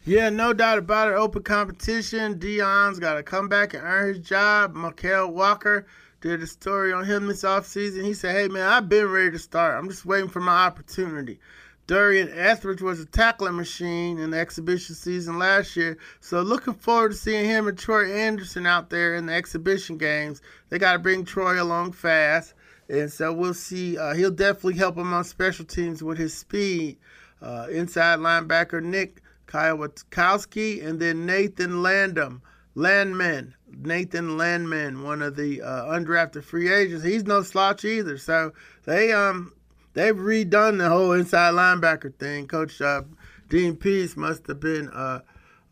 Yeah, 0.04 0.28
no 0.28 0.52
doubt 0.52 0.78
about 0.78 1.08
it. 1.08 1.14
Open 1.14 1.42
competition. 1.42 2.38
Deion's 2.38 2.98
got 2.98 3.14
to 3.14 3.22
come 3.22 3.48
back 3.48 3.72
and 3.72 3.82
earn 3.82 4.14
his 4.14 4.26
job. 4.26 4.74
Mykal 4.74 5.32
Walker 5.32 5.86
did 6.20 6.42
a 6.42 6.46
story 6.46 6.92
on 6.92 7.04
him 7.04 7.26
this 7.26 7.42
offseason. 7.42 8.04
He 8.04 8.12
said, 8.12 8.34
Hey, 8.34 8.48
man, 8.48 8.66
I've 8.66 8.88
been 8.88 9.06
ready 9.06 9.30
to 9.30 9.38
start. 9.38 9.78
I'm 9.78 9.88
just 9.88 10.04
waiting 10.04 10.28
for 10.28 10.40
my 10.40 10.66
opportunity. 10.66 11.38
Dorian 11.86 12.30
Etheridge 12.32 12.80
was 12.80 13.00
a 13.00 13.04
tackling 13.04 13.56
machine 13.56 14.18
in 14.18 14.30
the 14.30 14.38
exhibition 14.38 14.94
season 14.94 15.38
last 15.38 15.76
year. 15.76 15.98
So 16.20 16.40
looking 16.40 16.74
forward 16.74 17.10
to 17.10 17.16
seeing 17.16 17.44
him 17.44 17.68
and 17.68 17.78
Troy 17.78 18.10
Anderson 18.10 18.64
out 18.64 18.88
there 18.88 19.14
in 19.14 19.26
the 19.26 19.34
exhibition 19.34 19.98
games. 19.98 20.40
They 20.70 20.78
got 20.78 20.94
to 20.94 20.98
bring 20.98 21.24
Troy 21.24 21.62
along 21.62 21.92
fast. 21.92 22.54
And 22.88 23.12
so 23.12 23.32
we'll 23.32 23.54
see. 23.54 23.98
Uh, 23.98 24.14
he'll 24.14 24.30
definitely 24.30 24.74
help 24.74 24.96
them 24.96 25.12
on 25.12 25.24
special 25.24 25.66
teams 25.66 26.02
with 26.02 26.16
his 26.16 26.34
speed. 26.34 26.96
Uh, 27.42 27.66
inside 27.70 28.18
linebacker 28.18 28.82
Nick 28.82 29.20
Kwiatkowski 29.46 30.84
and 30.84 30.98
then 30.98 31.26
Nathan 31.26 31.82
Landum. 31.82 32.40
Landman, 32.76 33.54
Nathan 33.70 34.36
Landman, 34.36 35.04
one 35.04 35.22
of 35.22 35.36
the 35.36 35.62
uh, 35.62 35.84
undrafted 35.92 36.42
free 36.42 36.72
agents. 36.72 37.04
He's 37.04 37.24
no 37.24 37.42
slouch 37.42 37.84
either. 37.84 38.18
So 38.18 38.52
they 38.84 39.12
um 39.12 39.52
they've 39.94 40.14
redone 40.14 40.78
the 40.78 40.88
whole 40.88 41.12
inside 41.12 41.54
linebacker 41.54 42.14
thing. 42.16 42.46
Coach 42.46 42.80
uh, 42.80 43.02
Dean 43.48 43.76
Pees 43.76 44.16
must 44.16 44.46
have 44.46 44.60
been 44.60 44.88
uh, 44.90 45.20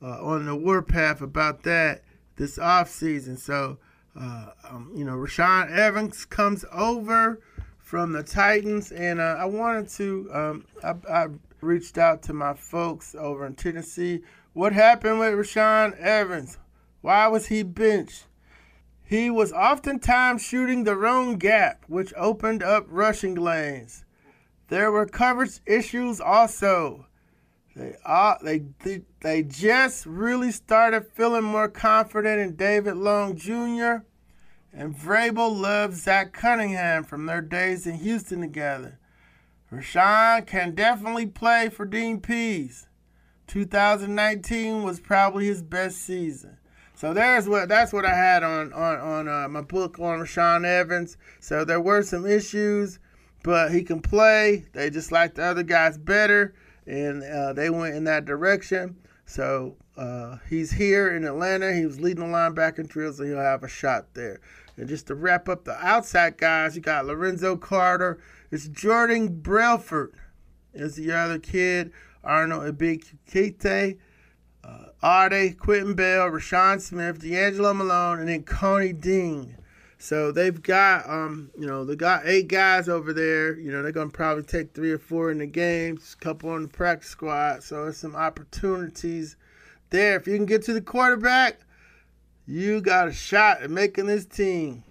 uh, 0.01 0.25
on 0.25 0.47
the 0.47 0.57
warpath 0.57 1.21
about 1.21 1.63
that 1.65 2.03
this 2.37 2.59
offseason. 2.59 3.39
So, 3.39 3.79
uh, 4.19 4.47
um, 4.69 4.93
you 4.95 5.05
know, 5.05 5.17
Rashaan 5.17 5.71
Evans 5.71 6.25
comes 6.25 6.65
over 6.73 7.41
from 7.79 8.13
the 8.13 8.23
Titans, 8.23 8.91
and 8.91 9.21
uh, 9.21 9.37
I 9.39 9.45
wanted 9.45 9.89
to, 9.91 10.31
um, 10.33 10.65
I, 10.83 10.95
I, 11.11 11.27
reached 11.61 11.97
out 11.97 12.23
to 12.25 12.33
my 12.33 12.55
folks 12.55 13.15
over 13.17 13.47
in 13.47 13.55
Tennessee. 13.55 14.23
What 14.53 14.73
happened 14.73 15.21
with 15.21 15.33
Rashaan 15.35 15.97
Evans? 15.97 16.59
Why 17.03 17.29
was 17.29 17.47
he 17.47 17.63
benched? 17.63 18.25
He 19.05 19.31
was 19.31 19.53
oftentimes 19.53 20.43
shooting 20.43 20.83
the 20.83 20.97
wrong 20.97 21.37
gap, 21.37 21.85
which 21.87 22.13
opened 22.17 22.65
up 22.65 22.87
rushing 22.89 23.37
lanes. 23.37 24.02
There 24.73 24.91
were 24.91 25.05
coverage 25.05 25.61
issues 25.67 26.19
also. 26.19 27.05
They, 27.77 27.95
uh, 28.07 28.37
they, 28.43 28.63
they, 28.83 29.03
they 29.21 29.43
just 29.43 30.07
really 30.07 30.51
started 30.51 31.09
feeling 31.13 31.45
more 31.45 31.69
confident 31.69 32.41
in 32.41 32.57
David 32.57 32.97
Long 32.97 33.37
Jr. 33.37 34.07
And 34.73 34.97
Vrabel 34.97 35.55
loved 35.55 35.97
Zach 35.97 36.33
Cunningham 36.33 37.05
from 37.05 37.27
their 37.27 37.43
days 37.43 37.87
in 37.87 37.97
Houston 37.97 38.41
together. 38.41 38.99
Rashaan 39.71 40.47
can 40.47 40.75
definitely 40.75 41.27
play 41.27 41.69
for 41.69 41.85
Dean 41.85 42.19
Pees. 42.19 42.87
2019 43.49 44.85
was 44.85 45.01
probably 45.01 45.49
his 45.49 45.61
best 45.61 45.99
season. 45.99 46.57
So 46.95 47.13
there's 47.13 47.47
what 47.47 47.69
that's 47.69 47.93
what 47.93 48.07
I 48.07 48.15
had 48.15 48.43
on 48.43 48.73
on 48.73 48.99
on 49.01 49.29
uh, 49.29 49.49
my 49.51 49.61
book 49.61 49.99
on 49.99 50.21
Rashaan 50.21 50.65
Evans. 50.65 51.19
So 51.41 51.63
there 51.63 51.81
were 51.81 52.03
some 52.03 52.25
issues, 52.25 52.99
but 53.43 53.73
he 53.73 53.83
can 53.83 54.01
play. 54.01 54.67
They 54.73 54.91
just 54.91 55.13
like 55.13 55.35
the 55.35 55.45
other 55.45 55.63
guys 55.63 55.99
better, 55.99 56.55
and 56.87 57.23
uh, 57.23 57.53
they 57.53 57.71
went 57.71 57.95
in 57.95 58.05
that 58.05 58.25
direction. 58.25 58.97
So 59.27 59.77
uh, 59.97 60.39
he's 60.49 60.71
here 60.71 61.15
in 61.17 61.25
Atlanta. 61.25 61.75
He 61.75 61.87
was 61.87 62.01
leading 62.01 62.31
the 62.31 62.37
linebacker 62.37 62.87
drills, 62.87 63.17
so 63.19 63.25
he'll 63.25 63.39
have 63.39 63.63
a 63.63 63.69
shot 63.69 64.15
there. 64.15 64.41
And 64.77 64.89
just 64.89 65.07
to 65.09 65.15
wrap 65.15 65.49
up 65.49 65.65
the 65.65 65.77
outside 65.85 66.39
guys, 66.39 66.77
you 66.77 66.83
got 66.83 67.07
Lorenzo 67.07 67.57
Carter. 67.57 68.19
It's 68.51 68.69
Jordan 68.69 69.41
Brailford. 69.41 70.15
Is 70.75 70.97
the 70.97 71.13
other 71.13 71.39
kid. 71.39 71.93
Arnold 72.25 72.77
Ebiketie. 72.77 73.99
Uh, 74.65 74.85
Ade, 75.03 75.59
Quentin 75.59 75.95
Bell, 75.95 76.31
Rashawn 76.31 76.81
Smith, 76.81 77.21
DeAngelo 77.21 77.75
Malone, 77.77 78.21
and 78.21 78.29
then 78.29 78.45
Coney 78.45 78.93
Dean. 78.93 79.57
So 80.03 80.33
they've 80.33 80.61
got, 80.61 81.09
um, 81.09 81.53
you 81.57 81.65
know, 81.65 81.85
they 81.85 81.95
got 81.95 82.27
eight 82.27 82.49
guys 82.49 82.89
over 82.89 83.13
there. 83.13 83.57
You 83.57 83.71
know, 83.71 83.85
they're 83.85 83.93
gonna 83.93 84.11
probably 84.11 84.43
take 84.43 84.75
three 84.75 84.91
or 84.91 84.99
four 84.99 85.31
in 85.31 85.39
the 85.39 85.47
games, 85.47 86.17
a 86.21 86.25
couple 86.25 86.51
on 86.51 86.63
the 86.63 86.69
practice 86.69 87.11
squad. 87.11 87.63
So 87.63 87.85
there's 87.85 87.99
some 87.99 88.17
opportunities 88.17 89.37
there. 89.91 90.17
If 90.17 90.27
you 90.27 90.35
can 90.35 90.45
get 90.45 90.65
to 90.65 90.73
the 90.73 90.81
quarterback, 90.81 91.61
you 92.49 92.81
got 92.81 93.07
a 93.07 93.13
shot 93.13 93.63
at 93.63 93.71
making 93.71 94.07
this 94.07 94.25
team. 94.25 94.83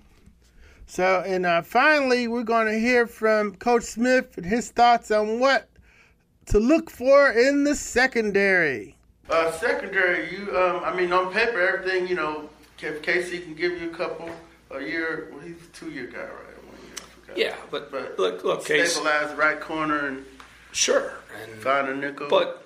So, 0.85 1.21
and 1.27 1.45
uh, 1.45 1.61
finally, 1.61 2.29
we're 2.29 2.43
to 2.43 2.79
hear 2.79 3.05
from 3.05 3.55
Coach 3.55 3.83
Smith 3.83 4.37
and 4.37 4.45
his 4.45 4.71
thoughts 4.71 5.11
on 5.11 5.41
what 5.41 5.67
to 6.45 6.57
look 6.57 6.89
for 6.89 7.31
in 7.31 7.65
the 7.65 7.75
secondary. 7.75 8.95
Uh, 9.29 9.51
secondary, 9.51 10.33
you, 10.33 10.57
um, 10.57 10.81
I 10.85 10.95
mean, 10.95 11.11
on 11.11 11.33
paper, 11.33 11.59
everything, 11.59 12.07
you 12.07 12.15
know, 12.15 12.49
if 12.79 13.01
Casey 13.01 13.39
can 13.39 13.55
give 13.55 13.73
you 13.81 13.91
a 13.91 13.93
couple 13.93 14.29
a 14.73 14.81
year, 14.81 15.29
well, 15.31 15.41
he's 15.41 15.55
a 15.55 15.67
two-year 15.73 16.07
guy, 16.07 16.19
right? 16.19 16.27
One 16.27 17.35
year, 17.35 17.47
yeah, 17.47 17.55
but, 17.69 17.91
but 17.91 18.17
look, 18.19 18.43
look, 18.43 18.63
stabilize 18.63 18.95
Case, 18.95 19.37
right 19.37 19.59
corner 19.59 20.07
and 20.07 20.25
sure, 20.71 21.13
and 21.41 21.51
find 21.61 21.87
a 21.87 21.95
nickel. 21.95 22.27
But 22.29 22.63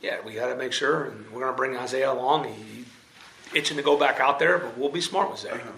yeah, 0.00 0.18
we 0.24 0.34
got 0.34 0.48
to 0.48 0.56
make 0.56 0.72
sure, 0.72 1.04
and 1.04 1.26
we're 1.32 1.40
going 1.40 1.52
to 1.52 1.56
bring 1.56 1.76
Isaiah 1.76 2.12
along. 2.12 2.44
He, 2.52 2.84
itching 3.54 3.76
to 3.76 3.82
go 3.82 3.98
back 3.98 4.20
out 4.20 4.38
there, 4.38 4.58
but 4.58 4.76
we'll 4.78 4.88
be 4.88 5.00
smart 5.00 5.30
with 5.30 5.40
Zay. 5.40 5.50
Uh-huh. 5.50 5.70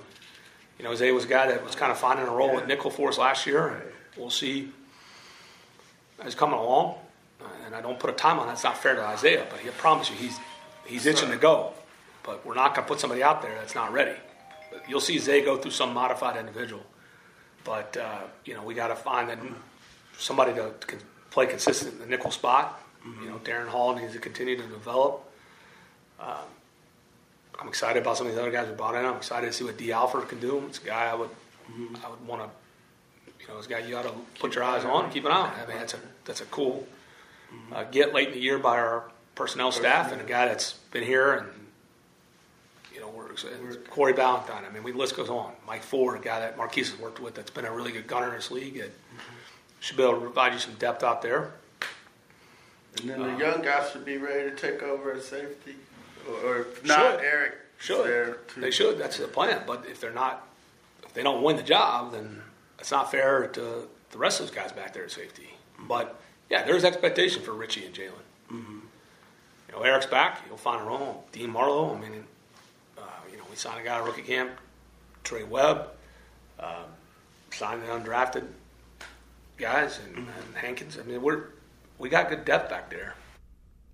You 0.78 0.84
know, 0.84 0.94
Zay 0.94 1.12
was 1.12 1.24
a 1.24 1.28
guy 1.28 1.48
that 1.48 1.64
was 1.64 1.74
kind 1.74 1.92
of 1.92 1.98
finding 1.98 2.26
a 2.26 2.30
role 2.30 2.54
yeah. 2.54 2.60
at 2.60 2.68
nickel 2.68 2.90
for 2.90 3.08
us 3.08 3.18
last 3.18 3.46
year, 3.46 3.68
and 3.68 3.82
we'll 4.16 4.30
see. 4.30 4.70
He's 6.22 6.34
coming 6.34 6.58
along, 6.58 6.96
and 7.64 7.74
I 7.74 7.80
don't 7.80 7.98
put 7.98 8.10
a 8.10 8.12
time 8.12 8.38
on 8.38 8.46
that. 8.46 8.54
It's 8.54 8.64
not 8.64 8.78
fair 8.78 8.94
to 8.94 9.02
Isaiah, 9.02 9.46
but 9.50 9.60
I 9.60 9.70
promise 9.70 10.10
you, 10.10 10.16
he's 10.16 10.38
he's 10.86 11.06
itching 11.06 11.30
to 11.30 11.36
go. 11.36 11.72
But 12.22 12.46
we're 12.46 12.54
not 12.54 12.74
going 12.74 12.84
to 12.84 12.88
put 12.88 13.00
somebody 13.00 13.22
out 13.22 13.42
there 13.42 13.54
that's 13.56 13.74
not 13.74 13.92
ready. 13.92 14.16
You'll 14.88 15.00
see 15.00 15.18
Zay 15.18 15.44
go 15.44 15.56
through 15.56 15.70
some 15.70 15.94
modified 15.94 16.36
individual. 16.36 16.84
But 17.64 17.96
uh, 17.96 18.20
you 18.44 18.54
know, 18.54 18.62
we 18.62 18.74
got 18.74 18.88
to 18.88 18.96
find 18.96 19.28
that 19.30 19.38
somebody 20.18 20.54
to, 20.54 20.72
play 21.30 21.46
consistent 21.46 21.94
in 21.94 21.98
the 21.98 22.06
nickel 22.06 22.30
spot 22.30 22.80
you 23.22 23.28
know, 23.28 23.36
Darren 23.38 23.68
Hall 23.68 23.94
needs 23.94 24.12
to 24.14 24.18
continue 24.18 24.56
to 24.56 24.62
develop. 24.62 25.28
Um, 26.18 26.48
I'm 27.60 27.68
excited 27.68 28.02
about 28.02 28.16
some 28.16 28.26
of 28.26 28.32
these 28.32 28.40
other 28.40 28.50
guys 28.50 28.68
we 28.68 28.74
brought 28.74 28.94
in. 28.94 29.04
I'm 29.04 29.16
excited 29.16 29.46
to 29.46 29.52
see 29.52 29.64
what 29.64 29.76
Dee 29.76 29.92
Alford 29.92 30.28
can 30.28 30.40
do. 30.40 30.64
It's 30.68 30.78
a 30.78 30.86
guy 30.86 31.10
I 31.10 31.14
would 31.14 31.30
mm-hmm. 31.70 31.96
I 32.04 32.10
would 32.10 32.26
want 32.26 32.42
to, 32.42 32.48
you 33.40 33.48
know, 33.48 33.58
it's 33.58 33.66
a 33.66 33.70
guy 33.70 33.78
you 33.80 33.90
got 33.90 34.04
to 34.04 34.12
put 34.40 34.54
your 34.54 34.64
eyes 34.64 34.84
on, 34.84 35.10
keep 35.10 35.24
an 35.24 35.32
eye 35.32 35.34
on. 35.34 35.52
I 35.62 35.66
mean, 35.66 35.78
that's 35.78 35.94
a 35.94 35.98
that's 36.24 36.40
a 36.40 36.46
cool 36.46 36.86
mm-hmm. 37.52 37.74
uh, 37.74 37.84
get 37.84 38.14
late 38.14 38.28
in 38.28 38.34
the 38.34 38.40
year 38.40 38.58
by 38.58 38.78
our 38.78 39.04
personnel 39.34 39.72
staff 39.72 40.12
and 40.12 40.20
a 40.20 40.24
guy 40.24 40.46
that's 40.46 40.72
been 40.90 41.04
here 41.04 41.32
and 41.32 41.48
know 43.42 43.76
Corey 43.90 44.12
Ballentine. 44.12 44.68
I 44.68 44.72
mean, 44.72 44.82
we 44.82 44.92
list 44.92 45.16
goes 45.16 45.30
on. 45.30 45.52
Mike 45.66 45.82
Ford, 45.82 46.18
a 46.18 46.22
guy 46.22 46.40
that 46.40 46.56
Marquice 46.56 46.90
has 46.90 46.98
worked 46.98 47.20
with, 47.20 47.34
that's 47.34 47.50
been 47.50 47.64
a 47.64 47.72
really 47.72 47.92
good 47.92 48.06
gunner 48.06 48.28
in 48.28 48.34
this 48.34 48.50
league. 48.50 48.76
It 48.76 48.90
mm-hmm. 48.90 49.34
should 49.80 49.96
be 49.96 50.02
able 50.02 50.14
to 50.14 50.20
provide 50.20 50.52
you 50.52 50.58
some 50.58 50.74
depth 50.74 51.02
out 51.02 51.22
there. 51.22 51.52
And 53.00 53.10
then 53.10 53.20
the 53.20 53.34
uh, 53.34 53.38
young 53.38 53.62
guys 53.62 53.90
should 53.90 54.04
be 54.04 54.18
ready 54.18 54.50
to 54.50 54.56
take 54.56 54.82
over 54.82 55.12
at 55.12 55.22
safety, 55.22 55.74
or, 56.44 56.58
if 56.58 56.84
not, 56.84 57.18
should. 57.18 57.24
Erik 57.24 57.54
should. 57.78 58.36
They 58.56 58.70
should. 58.70 58.98
That's 58.98 59.18
the 59.18 59.26
plan. 59.26 59.62
But 59.66 59.86
if 59.86 60.00
they're 60.00 60.12
not, 60.12 60.46
if 61.02 61.12
they 61.12 61.22
don't 61.22 61.42
win 61.42 61.56
the 61.56 61.62
job, 61.62 62.12
then 62.12 62.42
it's 62.78 62.90
not 62.90 63.10
fair 63.10 63.48
to 63.48 63.88
the 64.10 64.18
rest 64.18 64.40
of 64.40 64.46
those 64.46 64.54
guys 64.54 64.72
back 64.72 64.94
there 64.94 65.04
at 65.04 65.10
safety. 65.10 65.50
But 65.78 66.20
yeah, 66.48 66.64
there's 66.64 66.84
expectation 66.84 67.42
for 67.42 67.52
Richie 67.52 67.84
and 67.84 67.94
Jaylinn. 67.94 68.12
Mm-hmm. 68.52 68.78
You 69.68 69.74
know, 69.74 69.82
Erik's 69.82 70.06
back. 70.06 70.46
He'll 70.46 70.56
find 70.56 70.80
a 70.80 70.84
role. 70.84 71.24
Dean 71.32 71.50
Marlowe. 71.50 71.94
I 71.94 71.98
mean, 71.98 72.24
we 73.54 73.58
signed 73.58 73.80
a 73.80 73.84
guy 73.84 73.98
rookie 73.98 74.22
camp. 74.22 74.50
Trey 75.22 75.44
Webb. 75.44 75.90
Uh, 76.58 76.82
signed 77.52 77.84
an 77.84 78.02
undrafted 78.02 78.44
guys 79.56 80.00
and, 80.04 80.16
and 80.16 80.56
Hankins. 80.56 80.98
I 80.98 81.04
mean, 81.04 81.22
we're 81.22 81.44
we 81.98 82.08
got 82.08 82.28
good 82.30 82.44
depth 82.44 82.68
back 82.68 82.90
there. 82.90 83.14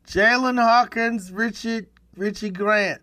Jaylinn 0.07 0.59
Hawkins, 0.59 1.31
Richie 1.31 1.85
Richie 2.17 2.49
Grant. 2.49 3.03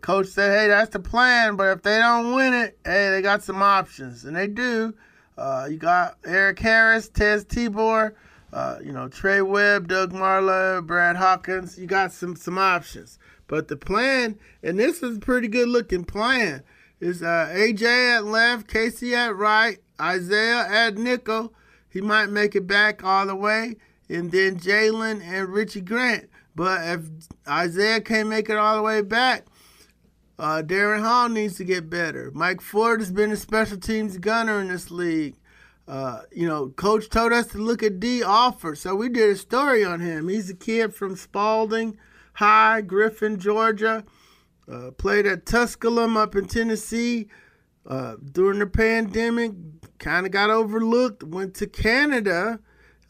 Coach 0.00 0.26
said, 0.26 0.58
"Hey, 0.58 0.66
that's 0.66 0.90
the 0.90 0.98
plan, 0.98 1.54
but 1.54 1.68
if 1.68 1.82
they 1.82 1.98
don't 2.00 2.34
win 2.34 2.54
it, 2.54 2.76
hey, 2.84 3.10
they 3.10 3.22
got 3.22 3.44
some 3.44 3.62
options, 3.62 4.24
and 4.24 4.34
they 4.34 4.48
do. 4.48 4.94
Uh, 5.38 5.68
you 5.70 5.76
got 5.76 6.18
Erik 6.24 6.58
Harris, 6.58 7.08
Teez 7.08 7.46
Tabor, 7.46 8.16
uh, 8.52 8.78
you 8.82 8.90
know 8.90 9.06
Trey 9.06 9.42
Webb, 9.42 9.86
Doug 9.86 10.12
Marlowe, 10.12 10.82
Brad 10.82 11.14
Hawkins. 11.14 11.78
You 11.78 11.86
got 11.86 12.10
some 12.10 12.34
some 12.34 12.58
options, 12.58 13.20
but 13.54 13.68
the 13.68 13.76
plan, 13.76 14.36
and 14.64 14.80
this 14.80 15.00
is 15.00 15.18
a 15.18 15.20
pretty 15.20 15.46
good 15.46 15.68
looking 15.68 16.04
plan, 16.04 16.64
is 16.98 17.22
uh, 17.22 17.48
AJ 17.54 18.16
at 18.16 18.24
left, 18.24 18.66
Casey 18.66 19.14
at 19.14 19.36
right, 19.36 19.78
Isaiah 20.00 20.66
at 20.68 20.98
nickel. 20.98 21.54
He 21.88 22.00
might 22.00 22.30
make 22.30 22.56
it 22.56 22.66
back 22.66 23.04
all 23.04 23.26
the 23.26 23.36
way." 23.36 23.76
and 24.08 24.30
then 24.32 24.58
Jaylinn 24.58 25.22
and 25.22 25.48
Richie 25.48 25.80
Grant. 25.80 26.28
But 26.54 26.80
if 26.84 27.00
Isaiah 27.48 28.00
can't 28.00 28.28
make 28.28 28.50
it 28.50 28.56
all 28.56 28.76
the 28.76 28.82
way 28.82 29.02
back, 29.02 29.46
uh, 30.38 30.62
Darren 30.64 31.00
Hall 31.00 31.28
needs 31.28 31.56
to 31.56 31.64
get 31.64 31.88
better. 31.88 32.30
Mike 32.34 32.60
Ford 32.60 33.00
has 33.00 33.12
been 33.12 33.30
a 33.30 33.36
special 33.36 33.78
teams 33.78 34.18
gunner 34.18 34.60
in 34.60 34.68
this 34.68 34.90
league. 34.90 35.36
Uh, 35.86 36.22
you 36.32 36.46
know, 36.46 36.68
coach 36.70 37.08
told 37.08 37.32
us 37.32 37.46
to 37.48 37.58
look 37.58 37.82
at 37.82 38.00
Dee 38.00 38.22
Alford, 38.22 38.78
so 38.78 38.94
we 38.94 39.08
did 39.08 39.30
a 39.30 39.36
story 39.36 39.84
on 39.84 40.00
him. 40.00 40.28
He's 40.28 40.50
a 40.50 40.54
kid 40.54 40.94
from 40.94 41.16
Spalding 41.16 41.96
High, 42.34 42.82
Griffin, 42.82 43.38
Georgia. 43.38 44.04
Uh, 44.70 44.90
played 44.92 45.26
at 45.26 45.44
Tusculum 45.44 46.16
up 46.16 46.34
in 46.36 46.46
Tennessee 46.46 47.28
uh, 47.86 48.16
during 48.32 48.60
the 48.60 48.66
pandemic. 48.66 49.52
Kind 49.98 50.26
of 50.26 50.32
got 50.32 50.50
overlooked. 50.50 51.22
Went 51.22 51.54
to 51.56 51.66
Canada 51.66 52.60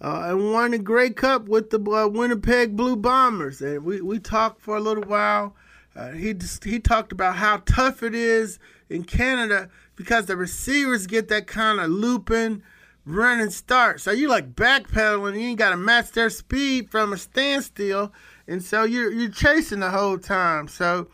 uh, 0.00 0.22
and 0.26 0.52
won 0.52 0.72
the 0.72 0.78
Grey 0.78 1.10
Cup 1.10 1.48
with 1.48 1.70
the 1.70 1.78
uh, 1.78 2.08
Winnipeg 2.08 2.76
Blue 2.76 2.96
Bombers. 2.96 3.60
And 3.60 3.84
we, 3.84 4.00
we 4.00 4.18
talked 4.18 4.60
for 4.60 4.76
a 4.76 4.80
little 4.80 5.04
while. 5.04 5.56
Uh, 5.96 6.10
he 6.10 6.34
just, 6.34 6.64
he 6.64 6.80
talked 6.80 7.12
about 7.12 7.36
how 7.36 7.58
tough 7.66 8.02
it 8.02 8.14
is 8.14 8.58
in 8.88 9.04
Canada 9.04 9.70
because 9.96 10.26
the 10.26 10.36
receivers 10.36 11.06
get 11.06 11.28
that 11.28 11.46
kind 11.46 11.78
of 11.78 11.88
looping, 11.88 12.62
running 13.04 13.50
start. 13.50 14.00
So 14.00 14.10
you 14.10 14.28
like 14.28 14.54
backpedaling, 14.54 15.34
you 15.34 15.48
ain't 15.48 15.58
got 15.58 15.70
to 15.70 15.76
match 15.76 16.10
their 16.10 16.30
speed 16.30 16.90
from 16.90 17.12
a 17.12 17.16
standstill, 17.16 18.12
and 18.46 18.62
so 18.62 18.84
you're 18.84 19.12
you're 19.12 19.30
chasing 19.30 19.80
the 19.80 19.90
whole 19.90 20.18
time. 20.18 20.68
So 20.68 21.08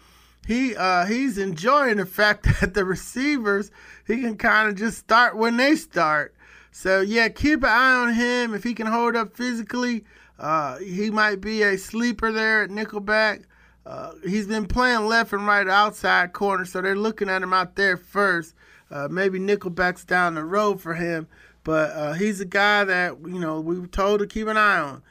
he 0.47 0.75
uh, 0.77 1.07
he's 1.07 1.39
enjoying 1.39 1.99
the 1.99 2.07
fact 2.07 2.47
that 2.61 2.75
the 2.75 2.85
receivers 2.85 3.71
he 4.07 4.21
can 4.21 4.37
kind 4.37 4.69
of 4.69 4.77
just 4.77 4.99
start 4.99 5.37
when 5.37 5.57
they 5.57 5.77
start. 5.77 6.35
So 6.73 7.01
yeah, 7.01 7.29
keep 7.29 7.63
an 7.63 7.69
eye 7.69 7.95
on 7.95 8.15
him. 8.15 8.55
If 8.55 8.65
he 8.65 8.75
can 8.75 8.87
hold 8.87 9.17
up 9.17 9.37
physically, 9.37 10.05
uh, 10.39 10.79
he 10.79 11.11
might 11.11 11.41
be 11.41 11.63
a 11.63 11.77
sleeper 11.77 12.33
there 12.33 12.63
at 12.63 12.71
Nickelback. 12.71 13.45
Uh, 13.87 14.13
he's 14.25 14.47
been 14.47 14.67
playing 14.67 15.07
left 15.07 15.33
and 15.33 15.47
right 15.47 15.67
outside 15.67 16.33
corner, 16.33 16.65
so 16.65 16.81
they're 16.81 16.95
looking 16.95 17.29
at 17.29 17.43
him 17.43 17.53
out 17.53 17.77
there 17.77 17.97
first. 17.97 18.55
Uh, 18.91 19.09
maybe 19.11 19.39
Nickelback's 19.39 20.05
down 20.05 20.35
the 20.35 20.45
road 20.45 20.81
for 20.81 20.95
him, 20.95 21.29
but 21.65 21.91
uh, 21.91 22.13
he's 22.13 22.41
a 22.41 22.45
guy 22.45 22.85
that 22.85 23.17
you 23.25 23.39
know 23.39 23.61
we 23.61 23.79
were 23.79 23.87
told 23.87 24.21
to 24.21 24.27
keep 24.27 24.47
an 24.49 24.57
eye 24.57 24.79
on. 24.79 25.03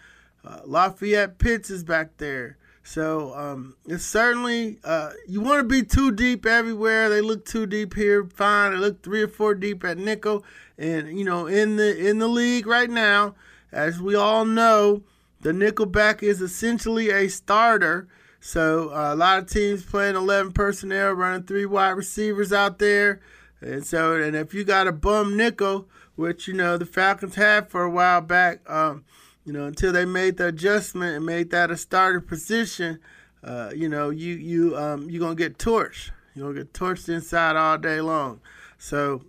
Uh, 0.49 0.61
Lafayette 0.65 1.37
Pitts 1.37 1.69
is 1.69 1.83
back 1.83 2.17
there. 2.17 2.57
So 2.81 3.35
um, 3.35 3.75
it's 3.85 4.03
certainly 4.03 4.79
uh, 4.83 5.11
you 5.27 5.41
want 5.41 5.59
to 5.59 5.63
be 5.63 5.83
too 5.83 6.11
deep 6.11 6.43
everywhere. 6.43 7.07
They 7.07 7.21
look 7.21 7.45
too 7.45 7.67
deep 7.67 7.93
here, 7.93 8.25
fine. 8.33 8.71
They 8.71 8.79
look 8.79 9.03
three 9.03 9.21
or 9.21 9.27
four 9.27 9.53
deep 9.53 9.83
at 9.83 9.99
nickel, 9.99 10.43
and 10.75 11.15
you 11.15 11.23
know 11.23 11.45
in 11.45 11.75
the 11.75 11.95
in 11.95 12.17
the 12.17 12.27
league 12.27 12.65
right 12.65 12.89
now, 12.89 13.35
as 13.71 14.01
we 14.01 14.15
all 14.15 14.43
know, 14.43 15.03
the 15.41 15.51
nickelback 15.51 16.23
is 16.23 16.41
essentially 16.41 17.11
a 17.11 17.27
starter. 17.27 18.07
So 18.39 18.89
uh, 18.89 19.13
a 19.13 19.15
lot 19.15 19.37
of 19.37 19.49
teams 19.49 19.85
playing 19.85 20.15
11 20.15 20.53
personnel, 20.53 21.11
running 21.11 21.43
three 21.43 21.67
wide 21.67 21.91
receivers 21.91 22.51
out 22.51 22.79
there, 22.79 23.21
and 23.61 23.85
so 23.85 24.15
and 24.15 24.35
if 24.35 24.55
you 24.55 24.63
got 24.63 24.87
a 24.87 24.91
bum 24.91 25.37
nickel, 25.37 25.87
which 26.15 26.47
you 26.47 26.55
know 26.55 26.75
the 26.75 26.87
Falcons 26.87 27.35
had 27.35 27.69
for 27.69 27.83
a 27.83 27.91
while 27.91 28.21
back. 28.21 28.67
Um, 28.67 29.03
you 29.45 29.53
know, 29.53 29.65
until 29.65 29.91
they 29.91 30.05
made 30.05 30.37
the 30.37 30.47
adjustment 30.47 31.15
and 31.15 31.25
made 31.25 31.49
that 31.51 31.71
a 31.71 31.77
starter 31.77 32.21
position, 32.21 32.99
uh, 33.43 33.71
you 33.75 33.89
know, 33.89 34.09
you 34.09 34.35
you 34.35 34.77
um, 34.77 35.09
you're 35.09 35.21
gonna 35.21 35.35
get 35.35 35.57
torched. 35.57 36.11
You're 36.35 36.47
gonna 36.47 36.65
get 36.65 36.73
torched 36.73 37.09
inside 37.09 37.55
all 37.55 37.77
day 37.77 38.01
long. 38.01 38.41
So 38.77 39.23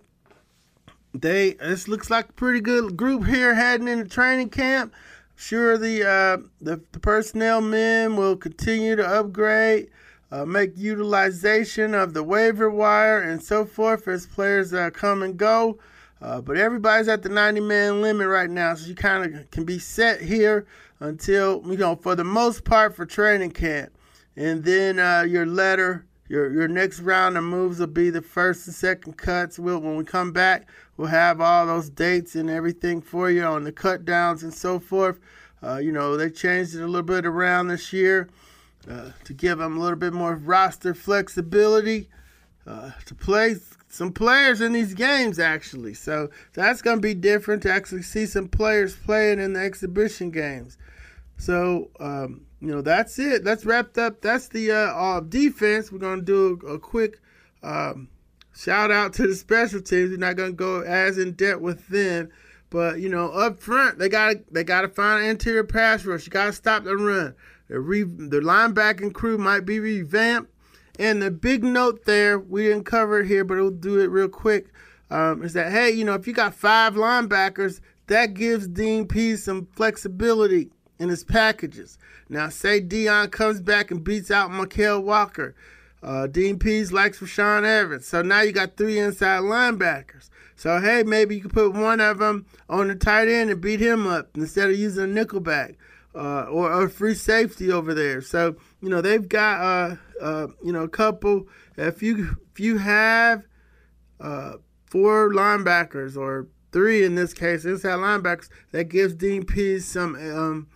they 1.13 1.53
this 1.53 1.87
looks 1.87 2.09
like 2.09 2.29
a 2.29 2.33
pretty 2.33 2.61
good 2.61 2.97
group 2.97 3.25
here 3.25 3.55
heading 3.55 3.87
into 3.87 4.05
training 4.05 4.49
camp. 4.49 4.93
Sure, 5.35 5.77
the 5.77 6.07
uh, 6.07 6.37
the, 6.61 6.81
the 6.91 6.99
personnel 6.99 7.61
men 7.61 8.15
will 8.15 8.35
continue 8.35 8.95
to 8.95 9.05
upgrade, 9.05 9.89
uh, 10.31 10.45
make 10.45 10.77
utilization 10.77 11.95
of 11.95 12.13
the 12.13 12.23
waiver 12.23 12.69
wire 12.69 13.19
and 13.19 13.41
so 13.41 13.65
forth 13.65 14.07
as 14.07 14.27
players 14.27 14.73
uh, 14.73 14.89
come 14.91 15.23
and 15.23 15.37
go. 15.37 15.79
Uh, 16.21 16.39
but 16.39 16.55
everybody's 16.55 17.07
at 17.07 17.23
the 17.23 17.29
90 17.29 17.61
man 17.61 18.01
limit 18.01 18.27
right 18.27 18.49
now, 18.49 18.75
so 18.75 18.87
you 18.87 18.95
kind 18.95 19.35
of 19.35 19.49
can 19.49 19.63
be 19.63 19.79
set 19.79 20.21
here 20.21 20.67
until 20.99 21.63
you 21.65 21.77
know 21.77 21.95
for 21.95 22.15
the 22.15 22.23
most 22.23 22.63
part 22.63 22.95
for 22.95 23.05
training 23.05 23.51
camp, 23.51 23.91
and 24.35 24.63
then 24.63 24.99
uh, 24.99 25.21
your 25.21 25.45
letter. 25.45 26.05
Your, 26.29 26.49
your 26.49 26.69
next 26.69 27.01
round 27.01 27.37
of 27.37 27.43
moves 27.43 27.79
will 27.79 27.87
be 27.87 28.09
the 28.09 28.21
first 28.21 28.65
and 28.65 28.73
second 28.73 29.17
cuts. 29.17 29.59
We'll, 29.59 29.79
when 29.79 29.97
we 29.97 30.05
come 30.05 30.31
back, 30.31 30.69
we'll 30.95 31.09
have 31.09 31.41
all 31.41 31.67
those 31.67 31.89
dates 31.89 32.35
and 32.35 32.49
everything 32.49 33.01
for 33.01 33.29
you 33.29 33.43
on 33.43 33.65
the 33.65 33.71
cut 33.73 34.05
downs 34.05 34.41
and 34.41 34.53
so 34.53 34.79
forth. 34.79 35.19
Uh, 35.61 35.79
you 35.79 35.91
know, 35.91 36.15
they 36.15 36.29
changed 36.29 36.73
it 36.73 36.83
a 36.83 36.85
little 36.85 37.01
bit 37.01 37.25
around 37.25 37.67
this 37.67 37.91
year 37.91 38.29
uh, 38.89 39.11
to 39.25 39.33
give 39.33 39.57
them 39.57 39.75
a 39.75 39.81
little 39.81 39.97
bit 39.97 40.13
more 40.13 40.35
roster 40.35 40.93
flexibility 40.93 42.07
uh, 42.65 42.91
to 43.05 43.13
play 43.13 43.57
some 43.91 44.13
players 44.13 44.61
in 44.61 44.71
these 44.71 44.93
games 44.93 45.37
actually. 45.37 45.93
So 45.93 46.29
that's 46.53 46.81
going 46.81 46.97
to 46.97 47.01
be 47.01 47.13
different 47.13 47.61
to 47.63 47.71
actually 47.71 48.03
see 48.03 48.25
some 48.25 48.47
players 48.47 48.95
playing 48.95 49.39
in 49.39 49.53
the 49.53 49.59
exhibition 49.59 50.31
games. 50.31 50.77
So 51.37 51.89
um, 51.99 52.41
you 52.61 52.69
know 52.69 52.81
that's 52.81 53.19
it. 53.19 53.43
That's 53.43 53.65
wrapped 53.65 53.97
up. 53.97 54.21
That's 54.21 54.47
the 54.47 54.71
uh, 54.71 55.19
defense. 55.19 55.91
We're 55.91 55.99
going 55.99 56.19
to 56.19 56.25
do 56.25 56.67
a, 56.67 56.73
a 56.75 56.79
quick 56.79 57.19
um, 57.63 58.07
shout 58.55 58.91
out 58.91 59.13
to 59.13 59.27
the 59.27 59.35
special 59.35 59.81
teams. 59.81 60.11
We're 60.11 60.17
not 60.17 60.37
going 60.37 60.51
to 60.51 60.55
go 60.55 60.81
as 60.81 61.17
in 61.17 61.33
depth 61.33 61.61
with 61.61 61.87
them. 61.87 62.29
But 62.69 62.99
you 62.99 63.09
know, 63.09 63.29
up 63.31 63.59
front, 63.59 63.99
they 63.99 64.07
got 64.07 64.35
they 64.51 64.63
got 64.63 64.81
to 64.81 64.87
find 64.87 65.23
an 65.23 65.29
interior 65.31 65.65
pass 65.65 66.05
rush. 66.05 66.25
You 66.25 66.31
got 66.31 66.45
to 66.45 66.53
stop 66.53 66.85
the 66.85 66.95
run. 66.95 67.35
The, 67.67 67.79
re, 67.79 68.03
the 68.03 68.39
linebacking 68.39 69.13
crew 69.13 69.37
might 69.37 69.65
be 69.65 69.79
revamped. 69.79 70.49
And 70.99 71.21
the 71.21 71.31
big 71.31 71.63
note 71.63 72.05
there, 72.05 72.37
we 72.39 72.63
didn't 72.63 72.83
cover 72.83 73.21
it 73.21 73.27
here, 73.27 73.43
but 73.43 73.57
we'll 73.57 73.71
do 73.71 73.99
it 73.99 74.07
real 74.07 74.27
quick. 74.27 74.67
Um, 75.09 75.43
is 75.43 75.53
that 75.53 75.71
hey, 75.71 75.91
you 75.91 76.05
know, 76.05 76.13
if 76.13 76.25
you 76.25 76.33
got 76.33 76.53
five 76.53 76.95
linebackers, 76.95 77.81
that 78.07 78.33
gives 78.33 78.67
Dean 78.67 79.07
Pees 79.07 79.43
some 79.43 79.67
flexibility 79.75 80.69
in 80.99 81.09
his 81.09 81.23
packages. 81.23 81.97
Now, 82.29 82.49
say 82.49 82.79
Deion 82.79 83.31
comes 83.31 83.61
back 83.61 83.91
and 83.91 84.03
beats 84.03 84.31
out 84.31 84.51
Mykal 84.51 85.03
Walker. 85.03 85.55
Uh, 86.03 86.27
Dean 86.27 86.57
Pees 86.57 86.91
likes 86.91 87.19
Rashaan 87.19 87.63
Evans. 87.63 88.07
So 88.07 88.21
now 88.21 88.41
you 88.41 88.51
got 88.51 88.77
three 88.77 88.99
inside 88.99 89.41
linebackers. 89.41 90.29
So, 90.55 90.79
hey, 90.79 91.03
maybe 91.03 91.35
you 91.35 91.41
can 91.41 91.49
put 91.49 91.73
one 91.73 91.99
of 91.99 92.19
them 92.19 92.45
on 92.69 92.87
the 92.87 92.95
tight 92.95 93.27
end 93.27 93.49
and 93.49 93.59
beat 93.59 93.79
him 93.79 94.07
up 94.07 94.29
instead 94.35 94.69
of 94.69 94.77
using 94.77 95.03
a 95.03 95.25
nickelback 95.25 95.75
uh, 96.15 96.43
or 96.43 96.83
a 96.83 96.89
free 96.89 97.15
safety 97.15 97.71
over 97.71 97.93
there. 97.93 98.21
So, 98.21 98.55
you 98.81 98.89
know, 98.89 99.01
they've 99.01 99.27
got, 99.27 99.61
uh, 99.61 99.95
uh, 100.21 100.47
you 100.63 100.71
know, 100.71 100.83
a 100.83 100.89
couple. 100.89 101.47
If 101.77 102.03
you, 102.03 102.37
if 102.51 102.59
you 102.59 102.77
have 102.77 103.45
uh, 104.19 104.53
four 104.85 105.31
linebackers 105.33 106.17
or 106.17 106.47
three 106.71 107.03
in 107.03 107.15
this 107.15 107.33
case, 107.33 107.65
inside 107.65 107.99
linebackers, 107.99 108.49
that 108.71 108.85
gives 108.85 109.13
Dean 109.13 109.45
some 109.79 110.15
um, 110.15 110.67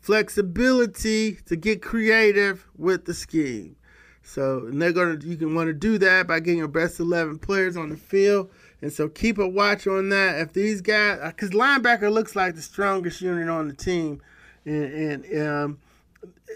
flexibility 0.00 1.36
to 1.46 1.56
get 1.56 1.80
creative 1.82 2.66
with 2.76 3.04
the 3.04 3.14
scheme. 3.14 3.76
So 4.24 4.66
and 4.66 4.80
they're 4.80 4.92
gonna 4.92 5.18
you 5.20 5.36
can 5.36 5.54
want 5.54 5.66
to 5.66 5.72
do 5.72 5.98
that 5.98 6.28
by 6.28 6.38
getting 6.40 6.58
your 6.58 6.68
best 6.68 7.00
eleven 7.00 7.38
players 7.38 7.76
on 7.76 7.88
the 7.88 7.96
field. 7.96 8.50
And 8.80 8.92
so 8.92 9.08
keep 9.08 9.38
a 9.38 9.48
watch 9.48 9.86
on 9.86 10.08
that. 10.10 10.40
If 10.40 10.52
these 10.52 10.80
guys, 10.80 11.18
because 11.26 11.50
linebacker 11.50 12.10
looks 12.10 12.34
like 12.34 12.54
the 12.54 12.62
strongest 12.62 13.20
unit 13.20 13.48
on 13.48 13.68
the 13.68 13.74
team, 13.74 14.20
and, 14.64 15.24
and 15.24 15.46
um, 15.46 15.78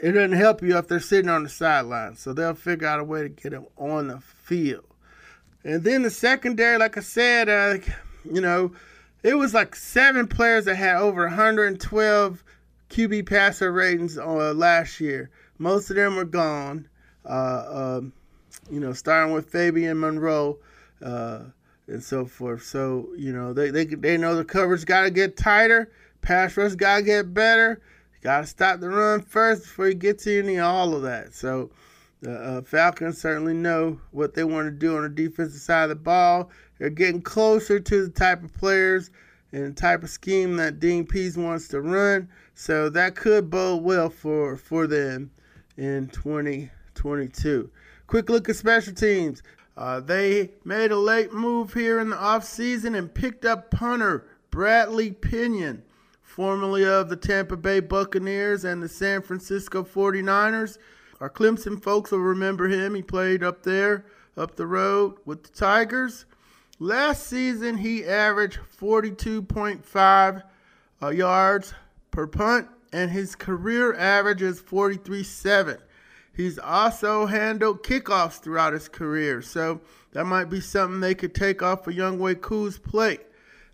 it 0.03 0.13
doesn't 0.13 0.33
help 0.33 0.63
you 0.63 0.77
if 0.77 0.89
they're 0.89 1.01
sitting 1.01 1.31
on 1.31 1.43
the 1.43 1.49
sideline. 1.49 2.17
So 2.17 2.33
they'll 2.33 2.55
figure 2.55 2.87
out 2.87 3.01
a 3.01 3.05
way 3.05 3.23
to 3.23 3.29
get 3.29 3.51
them 3.51 3.67
on 3.77 4.09
the 4.09 4.21
field. 4.21 4.85
And 5.65 5.83
then 5.83 6.03
the 6.03 6.11
secondary, 6.11 6.79
like 6.79 6.97
I 6.97 7.01
said, 7.01 7.49
uh, 7.49 7.79
you 8.25 8.41
know, 8.41 8.73
it 9.23 9.35
was 9.35 9.55
like 9.55 9.75
seven 9.75 10.29
players 10.29 10.67
that 10.67 10.77
had 10.77 10.97
over 10.97 11.25
112 11.25 12.45
QB 12.91 13.27
passer 13.27 13.73
ratings 13.73 14.17
uh, 14.17 14.55
last 14.55 15.01
year. 15.01 15.31
Most 15.59 15.91
of 15.91 15.97
them 15.97 16.19
are 16.19 16.25
gone. 16.25 16.89
Uh, 17.25 17.97
um, 17.99 18.13
you 18.71 18.81
know, 18.81 18.93
starting 18.93 19.35
with 19.35 19.51
Fabian 19.51 19.99
Moreau 19.99 20.59
uh, 21.03 21.41
and 21.89 22.03
so 22.03 22.25
forth. 22.27 22.63
So 22.63 23.09
you 23.17 23.33
know, 23.33 23.53
they 23.53 23.71
they 23.71 23.85
they 23.85 24.17
know 24.17 24.37
the 24.37 24.45
coverage 24.45 24.85
got 24.85 25.03
to 25.03 25.11
get 25.11 25.37
tighter. 25.37 25.91
Pass 26.21 26.57
rush 26.57 26.75
got 26.75 26.99
to 26.99 27.03
get 27.03 27.35
better. 27.35 27.81
Got 28.27 28.41
to 28.41 28.47
stop 28.49 28.81
the 28.81 28.89
run 28.89 29.21
first 29.21 29.63
before 29.63 29.87
you 29.87 29.95
get 29.95 30.19
to 30.23 30.41
any 30.41 30.59
all 30.59 30.97
of 30.97 31.03
that. 31.03 31.33
So 31.33 31.71
the 32.23 32.35
uh, 32.35 32.63
Falcons 32.63 33.21
certainly 33.21 33.55
know 33.55 34.01
what 34.11 34.35
they 34.35 34.43
want 34.43 34.67
to 34.67 34.73
do 34.73 34.97
on 34.97 35.05
the 35.05 35.09
defensive 35.09 35.61
side 35.61 35.85
of 35.85 35.91
the 35.91 35.95
ball. 35.95 36.51
They're 36.77 36.91
getting 36.91 37.23
closer 37.23 37.79
to 37.79 38.03
the 38.05 38.11
type 38.11 38.43
of 38.43 38.53
players 38.53 39.13
and 39.53 39.67
the 39.67 39.81
type 39.81 40.03
of 40.03 40.11
scheme 40.11 40.57
that 40.57 40.81
Dean 40.81 41.07
Pees 41.07 41.39
wants 41.39 41.69
to 41.69 41.81
run. 41.81 42.29
So 42.55 42.89
that 42.89 43.15
could 43.15 43.49
bode 43.49 43.85
well 43.85 44.11
for 44.11 44.57
for 44.57 44.89
them 44.89 45.31
in 45.77 46.09
2022. 46.09 47.71
Quick 48.09 48.29
look 48.29 48.49
at 48.49 48.57
special 48.57 48.93
teams. 48.93 49.45
Uh, 49.77 50.01
they 50.01 50.51
made 50.65 50.91
a 50.91 50.99
late 50.99 51.33
move 51.33 51.75
here 51.75 52.01
in 52.01 52.11
the 52.11 52.17
offseason 52.17 52.99
and 52.99 53.15
picked 53.15 53.45
up 53.45 53.71
punter 53.71 54.27
Bradley 54.51 55.13
Pinion, 55.13 55.83
formerly 56.37 56.85
of 56.85 57.09
the 57.09 57.17
Tampa 57.17 57.57
Bay 57.57 57.81
Buccaneers 57.81 58.63
and 58.63 58.83
the 58.83 58.91
San 58.91 59.23
Francisco 59.23 59.83
49ers. 59.83 60.77
Our 61.19 61.31
Clemson 61.31 61.83
folks 61.83 62.11
will 62.11 62.19
remember 62.19 62.69
him. 62.69 62.95
He 62.95 63.01
played 63.01 63.43
up 63.43 63.63
there, 63.63 64.05
up 64.37 64.55
the 64.55 64.67
road 64.67 65.15
with 65.25 65.45
the 65.45 65.49
Tigers. 65.49 66.27
Last 66.79 67.27
season, 67.27 67.79
he 67.79 68.05
averaged 68.05 68.59
42.5 68.79 70.43
uh, 71.03 71.09
yards 71.09 71.73
per 72.11 72.27
punt, 72.27 72.69
and 72.93 73.11
his 73.11 73.35
career 73.35 73.95
average 73.95 74.43
is 74.43 74.61
43.7. 74.61 75.79
He's 76.35 76.59
also 76.59 77.25
handled 77.25 77.83
kickoffs 77.83 78.41
throughout 78.43 78.75
his 78.75 78.89
career, 78.89 79.41
so 79.41 79.81
that 80.13 80.27
might 80.27 80.51
be 80.51 80.61
something 80.61 81.01
they 81.01 81.15
could 81.15 81.35
take 81.35 81.63
off 81.63 81.87
of 81.87 81.95
Younghoe 81.95 82.43
Koo's 82.43 82.77
plate 82.77 83.26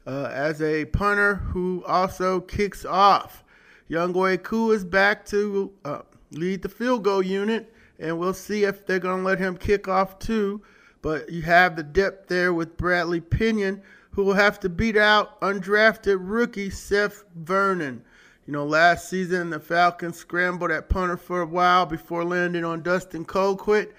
uh, 0.06 0.30
as 0.32 0.60
a 0.62 0.84
punter 0.86 1.36
who 1.36 1.84
also 1.86 2.40
kicks 2.40 2.84
off. 2.84 3.44
Younghoe 3.90 4.42
Koo 4.42 4.70
is 4.70 4.84
back 4.84 5.24
to 5.26 5.72
uh, 5.84 6.02
lead 6.30 6.62
the 6.62 6.68
field 6.68 7.04
goal 7.04 7.22
unit, 7.22 7.72
and 7.98 8.18
we'll 8.18 8.34
see 8.34 8.64
if 8.64 8.86
they're 8.86 8.98
going 8.98 9.18
to 9.18 9.28
let 9.28 9.38
him 9.38 9.56
kick 9.56 9.88
off 9.88 10.18
too. 10.18 10.62
But 11.02 11.30
you 11.30 11.42
have 11.42 11.76
the 11.76 11.82
depth 11.82 12.28
there 12.28 12.54
with 12.54 12.76
Bradley 12.76 13.20
Pinion, 13.20 13.82
who 14.12 14.24
will 14.24 14.34
have 14.34 14.60
to 14.60 14.68
beat 14.68 14.96
out 14.96 15.40
undrafted 15.40 16.18
rookie 16.20 16.70
Seth 16.70 17.24
Vernon. 17.34 18.02
You 18.46 18.52
know, 18.52 18.64
last 18.64 19.08
season 19.08 19.50
the 19.50 19.60
Falcons 19.60 20.16
scrambled 20.16 20.70
at 20.70 20.88
punter 20.88 21.16
for 21.16 21.42
a 21.42 21.46
while 21.46 21.86
before 21.86 22.24
landing 22.24 22.64
on 22.64 22.82
Dustin 22.82 23.24
Colquitt. 23.24 23.92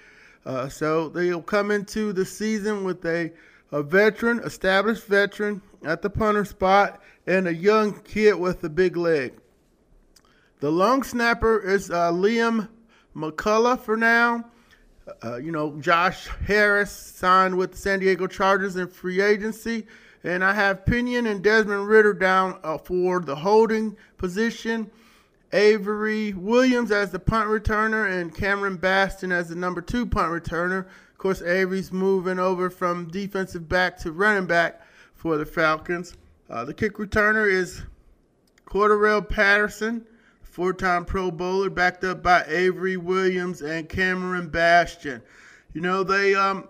Uh, 0.44 0.68
so 0.68 1.08
they'll 1.08 1.42
come 1.42 1.70
into 1.70 2.12
the 2.12 2.24
season 2.24 2.84
with 2.84 3.04
a, 3.06 3.32
a 3.72 3.82
veteran, 3.82 4.40
established 4.40 5.06
veteran 5.06 5.62
at 5.86 6.02
the 6.02 6.10
punter 6.10 6.44
spot, 6.44 7.00
and 7.26 7.46
a 7.46 7.54
young 7.54 8.00
kid 8.02 8.34
with 8.34 8.62
a 8.64 8.68
big 8.68 8.96
leg. 8.96 9.34
The 10.60 10.70
long 10.70 11.02
snapper 11.02 11.60
is 11.60 11.90
uh, 11.90 12.12
Liam 12.12 12.68
McCullough 13.14 13.80
for 13.80 13.96
now. 13.96 14.44
Uh, 15.22 15.36
you 15.36 15.52
know, 15.52 15.78
Josh 15.80 16.28
Harris 16.46 16.90
signed 16.90 17.56
with 17.56 17.72
the 17.72 17.78
San 17.78 18.00
Diego 18.00 18.26
Chargers 18.26 18.76
in 18.76 18.88
free 18.88 19.20
agency. 19.20 19.86
And 20.22 20.42
I 20.42 20.54
have 20.54 20.86
Pinion 20.86 21.26
and 21.26 21.42
Desmond 21.42 21.86
Ridder 21.86 22.14
down 22.14 22.58
uh, 22.64 22.78
for 22.78 23.20
the 23.20 23.36
holding 23.36 23.96
position. 24.16 24.90
Avery 25.52 26.32
Williams 26.32 26.90
as 26.90 27.10
the 27.10 27.18
punt 27.18 27.48
returner 27.48 28.10
and 28.10 28.34
Cameron 28.34 28.76
Batson 28.76 29.30
as 29.30 29.50
the 29.50 29.54
number 29.54 29.82
two 29.82 30.06
punt 30.06 30.32
returner. 30.32 30.86
Of 31.12 31.18
course, 31.18 31.42
Avery's 31.42 31.92
moving 31.92 32.38
over 32.38 32.70
from 32.70 33.08
defensive 33.10 33.68
back 33.68 33.98
to 33.98 34.12
running 34.12 34.46
back 34.46 34.80
for 35.24 35.38
the 35.38 35.46
Falcons. 35.46 36.18
Uh, 36.50 36.66
the 36.66 36.74
kick 36.74 36.96
returner 36.96 37.50
is 37.50 37.80
Cordarrelle 38.66 39.26
Patterson, 39.26 40.04
four-time 40.42 41.06
Pro 41.06 41.30
Bowler, 41.30 41.70
backed 41.70 42.04
up 42.04 42.22
by 42.22 42.44
Avery 42.46 42.98
Williams 42.98 43.62
and 43.62 43.88
Cameron 43.88 44.50
Batson. 44.50 45.22
You 45.72 45.80
know, 45.80 46.02
they 46.02 46.34
um, 46.34 46.68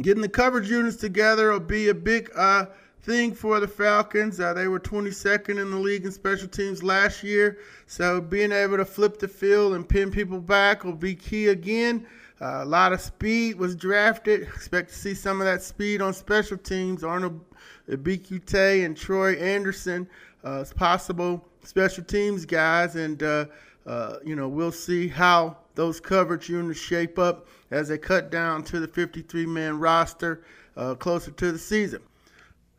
getting 0.00 0.22
the 0.22 0.28
coverage 0.28 0.70
units 0.70 0.96
together 0.98 1.50
will 1.50 1.58
be 1.58 1.88
a 1.88 1.94
big 1.94 2.30
uh, 2.36 2.66
thing 3.02 3.34
for 3.34 3.58
the 3.58 3.66
Falcons. 3.66 4.38
Uh, 4.38 4.54
they 4.54 4.68
were 4.68 4.78
22nd 4.78 5.60
in 5.60 5.68
the 5.72 5.76
league 5.76 6.04
in 6.04 6.12
special 6.12 6.46
teams 6.46 6.84
last 6.84 7.24
year, 7.24 7.58
so 7.88 8.20
being 8.20 8.52
able 8.52 8.76
to 8.76 8.84
flip 8.84 9.18
the 9.18 9.26
field 9.26 9.72
and 9.72 9.88
pin 9.88 10.12
people 10.12 10.38
back 10.38 10.84
will 10.84 10.92
be 10.92 11.16
key 11.16 11.48
again. 11.48 12.06
Uh, 12.40 12.60
a 12.62 12.64
lot 12.64 12.92
of 12.92 13.00
speed 13.00 13.58
was 13.58 13.74
drafted. 13.74 14.42
Expect 14.42 14.90
to 14.90 14.94
see 14.94 15.14
some 15.14 15.40
of 15.40 15.46
that 15.46 15.62
speed 15.62 16.02
on 16.02 16.12
special 16.12 16.58
teams. 16.58 17.02
Arnold 17.02 17.40
Ebiketie 17.88 18.84
and 18.84 18.96
Troy 18.96 19.34
Anderson 19.34 20.08
uh, 20.44 20.60
as 20.60 20.72
possible 20.72 21.44
special 21.66 22.04
teams 22.04 22.44
guys, 22.44 22.96
and 22.96 23.22
uh, 23.22 23.46
uh, 23.86 24.16
you 24.24 24.36
know 24.36 24.48
we'll 24.48 24.72
see 24.72 25.08
how 25.08 25.56
those 25.74 26.00
coverage 26.00 26.48
units 26.48 26.80
shape 26.80 27.18
up 27.18 27.46
as 27.70 27.88
they 27.88 27.98
cut 27.98 28.30
down 28.30 28.62
to 28.64 28.80
the 28.80 28.88
53-man 28.88 29.78
roster 29.78 30.42
uh, 30.76 30.94
closer 30.94 31.30
to 31.32 31.52
the 31.52 31.58
season. 31.58 32.00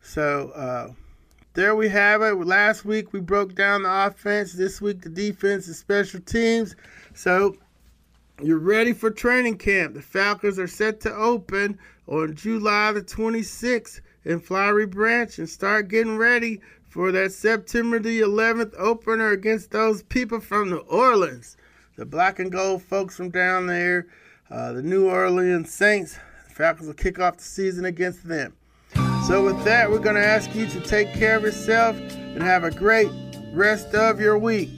So 0.00 0.50
uh, 0.50 0.92
there 1.54 1.76
we 1.76 1.88
have 1.88 2.22
it. 2.22 2.34
Last 2.34 2.84
week 2.84 3.12
we 3.12 3.20
broke 3.20 3.54
down 3.54 3.82
the 3.82 4.06
offense. 4.06 4.52
This 4.52 4.80
week 4.80 5.02
the 5.02 5.08
defense 5.08 5.66
and 5.66 5.76
special 5.76 6.20
teams. 6.20 6.74
So 7.14 7.56
you're 8.42 8.58
ready 8.58 8.92
for 8.92 9.10
training 9.10 9.58
camp. 9.58 9.94
The 9.94 10.02
Falcons 10.02 10.58
are 10.58 10.68
set 10.68 11.00
to 11.00 11.14
open 11.14 11.78
on 12.06 12.34
July 12.34 12.92
the 12.92 13.02
26th 13.02 14.00
in 14.24 14.40
Flowery 14.40 14.86
Branch 14.86 15.38
and 15.38 15.48
start 15.48 15.88
getting 15.88 16.16
ready 16.16 16.60
for 16.88 17.12
that 17.12 17.32
September 17.32 17.98
the 17.98 18.20
11th 18.20 18.74
opener 18.78 19.30
against 19.30 19.70
those 19.70 20.02
people 20.02 20.40
from 20.40 20.70
New 20.70 20.78
Orleans. 20.78 21.56
The 21.96 22.06
black 22.06 22.38
and 22.38 22.50
gold 22.50 22.82
folks 22.82 23.16
from 23.16 23.30
down 23.30 23.66
there, 23.66 24.06
uh, 24.50 24.72
the 24.72 24.82
New 24.82 25.08
Orleans 25.08 25.72
Saints. 25.72 26.16
The 26.48 26.54
Falcons 26.54 26.86
will 26.86 26.94
kick 26.94 27.18
off 27.18 27.38
the 27.38 27.44
season 27.44 27.84
against 27.84 28.26
them. 28.26 28.54
So, 29.26 29.44
with 29.44 29.62
that, 29.64 29.90
we're 29.90 29.98
going 29.98 30.16
to 30.16 30.24
ask 30.24 30.54
you 30.54 30.66
to 30.66 30.80
take 30.80 31.12
care 31.12 31.36
of 31.36 31.42
yourself 31.42 31.96
and 31.98 32.42
have 32.42 32.64
a 32.64 32.70
great 32.70 33.10
rest 33.52 33.94
of 33.94 34.20
your 34.20 34.38
week. 34.38 34.77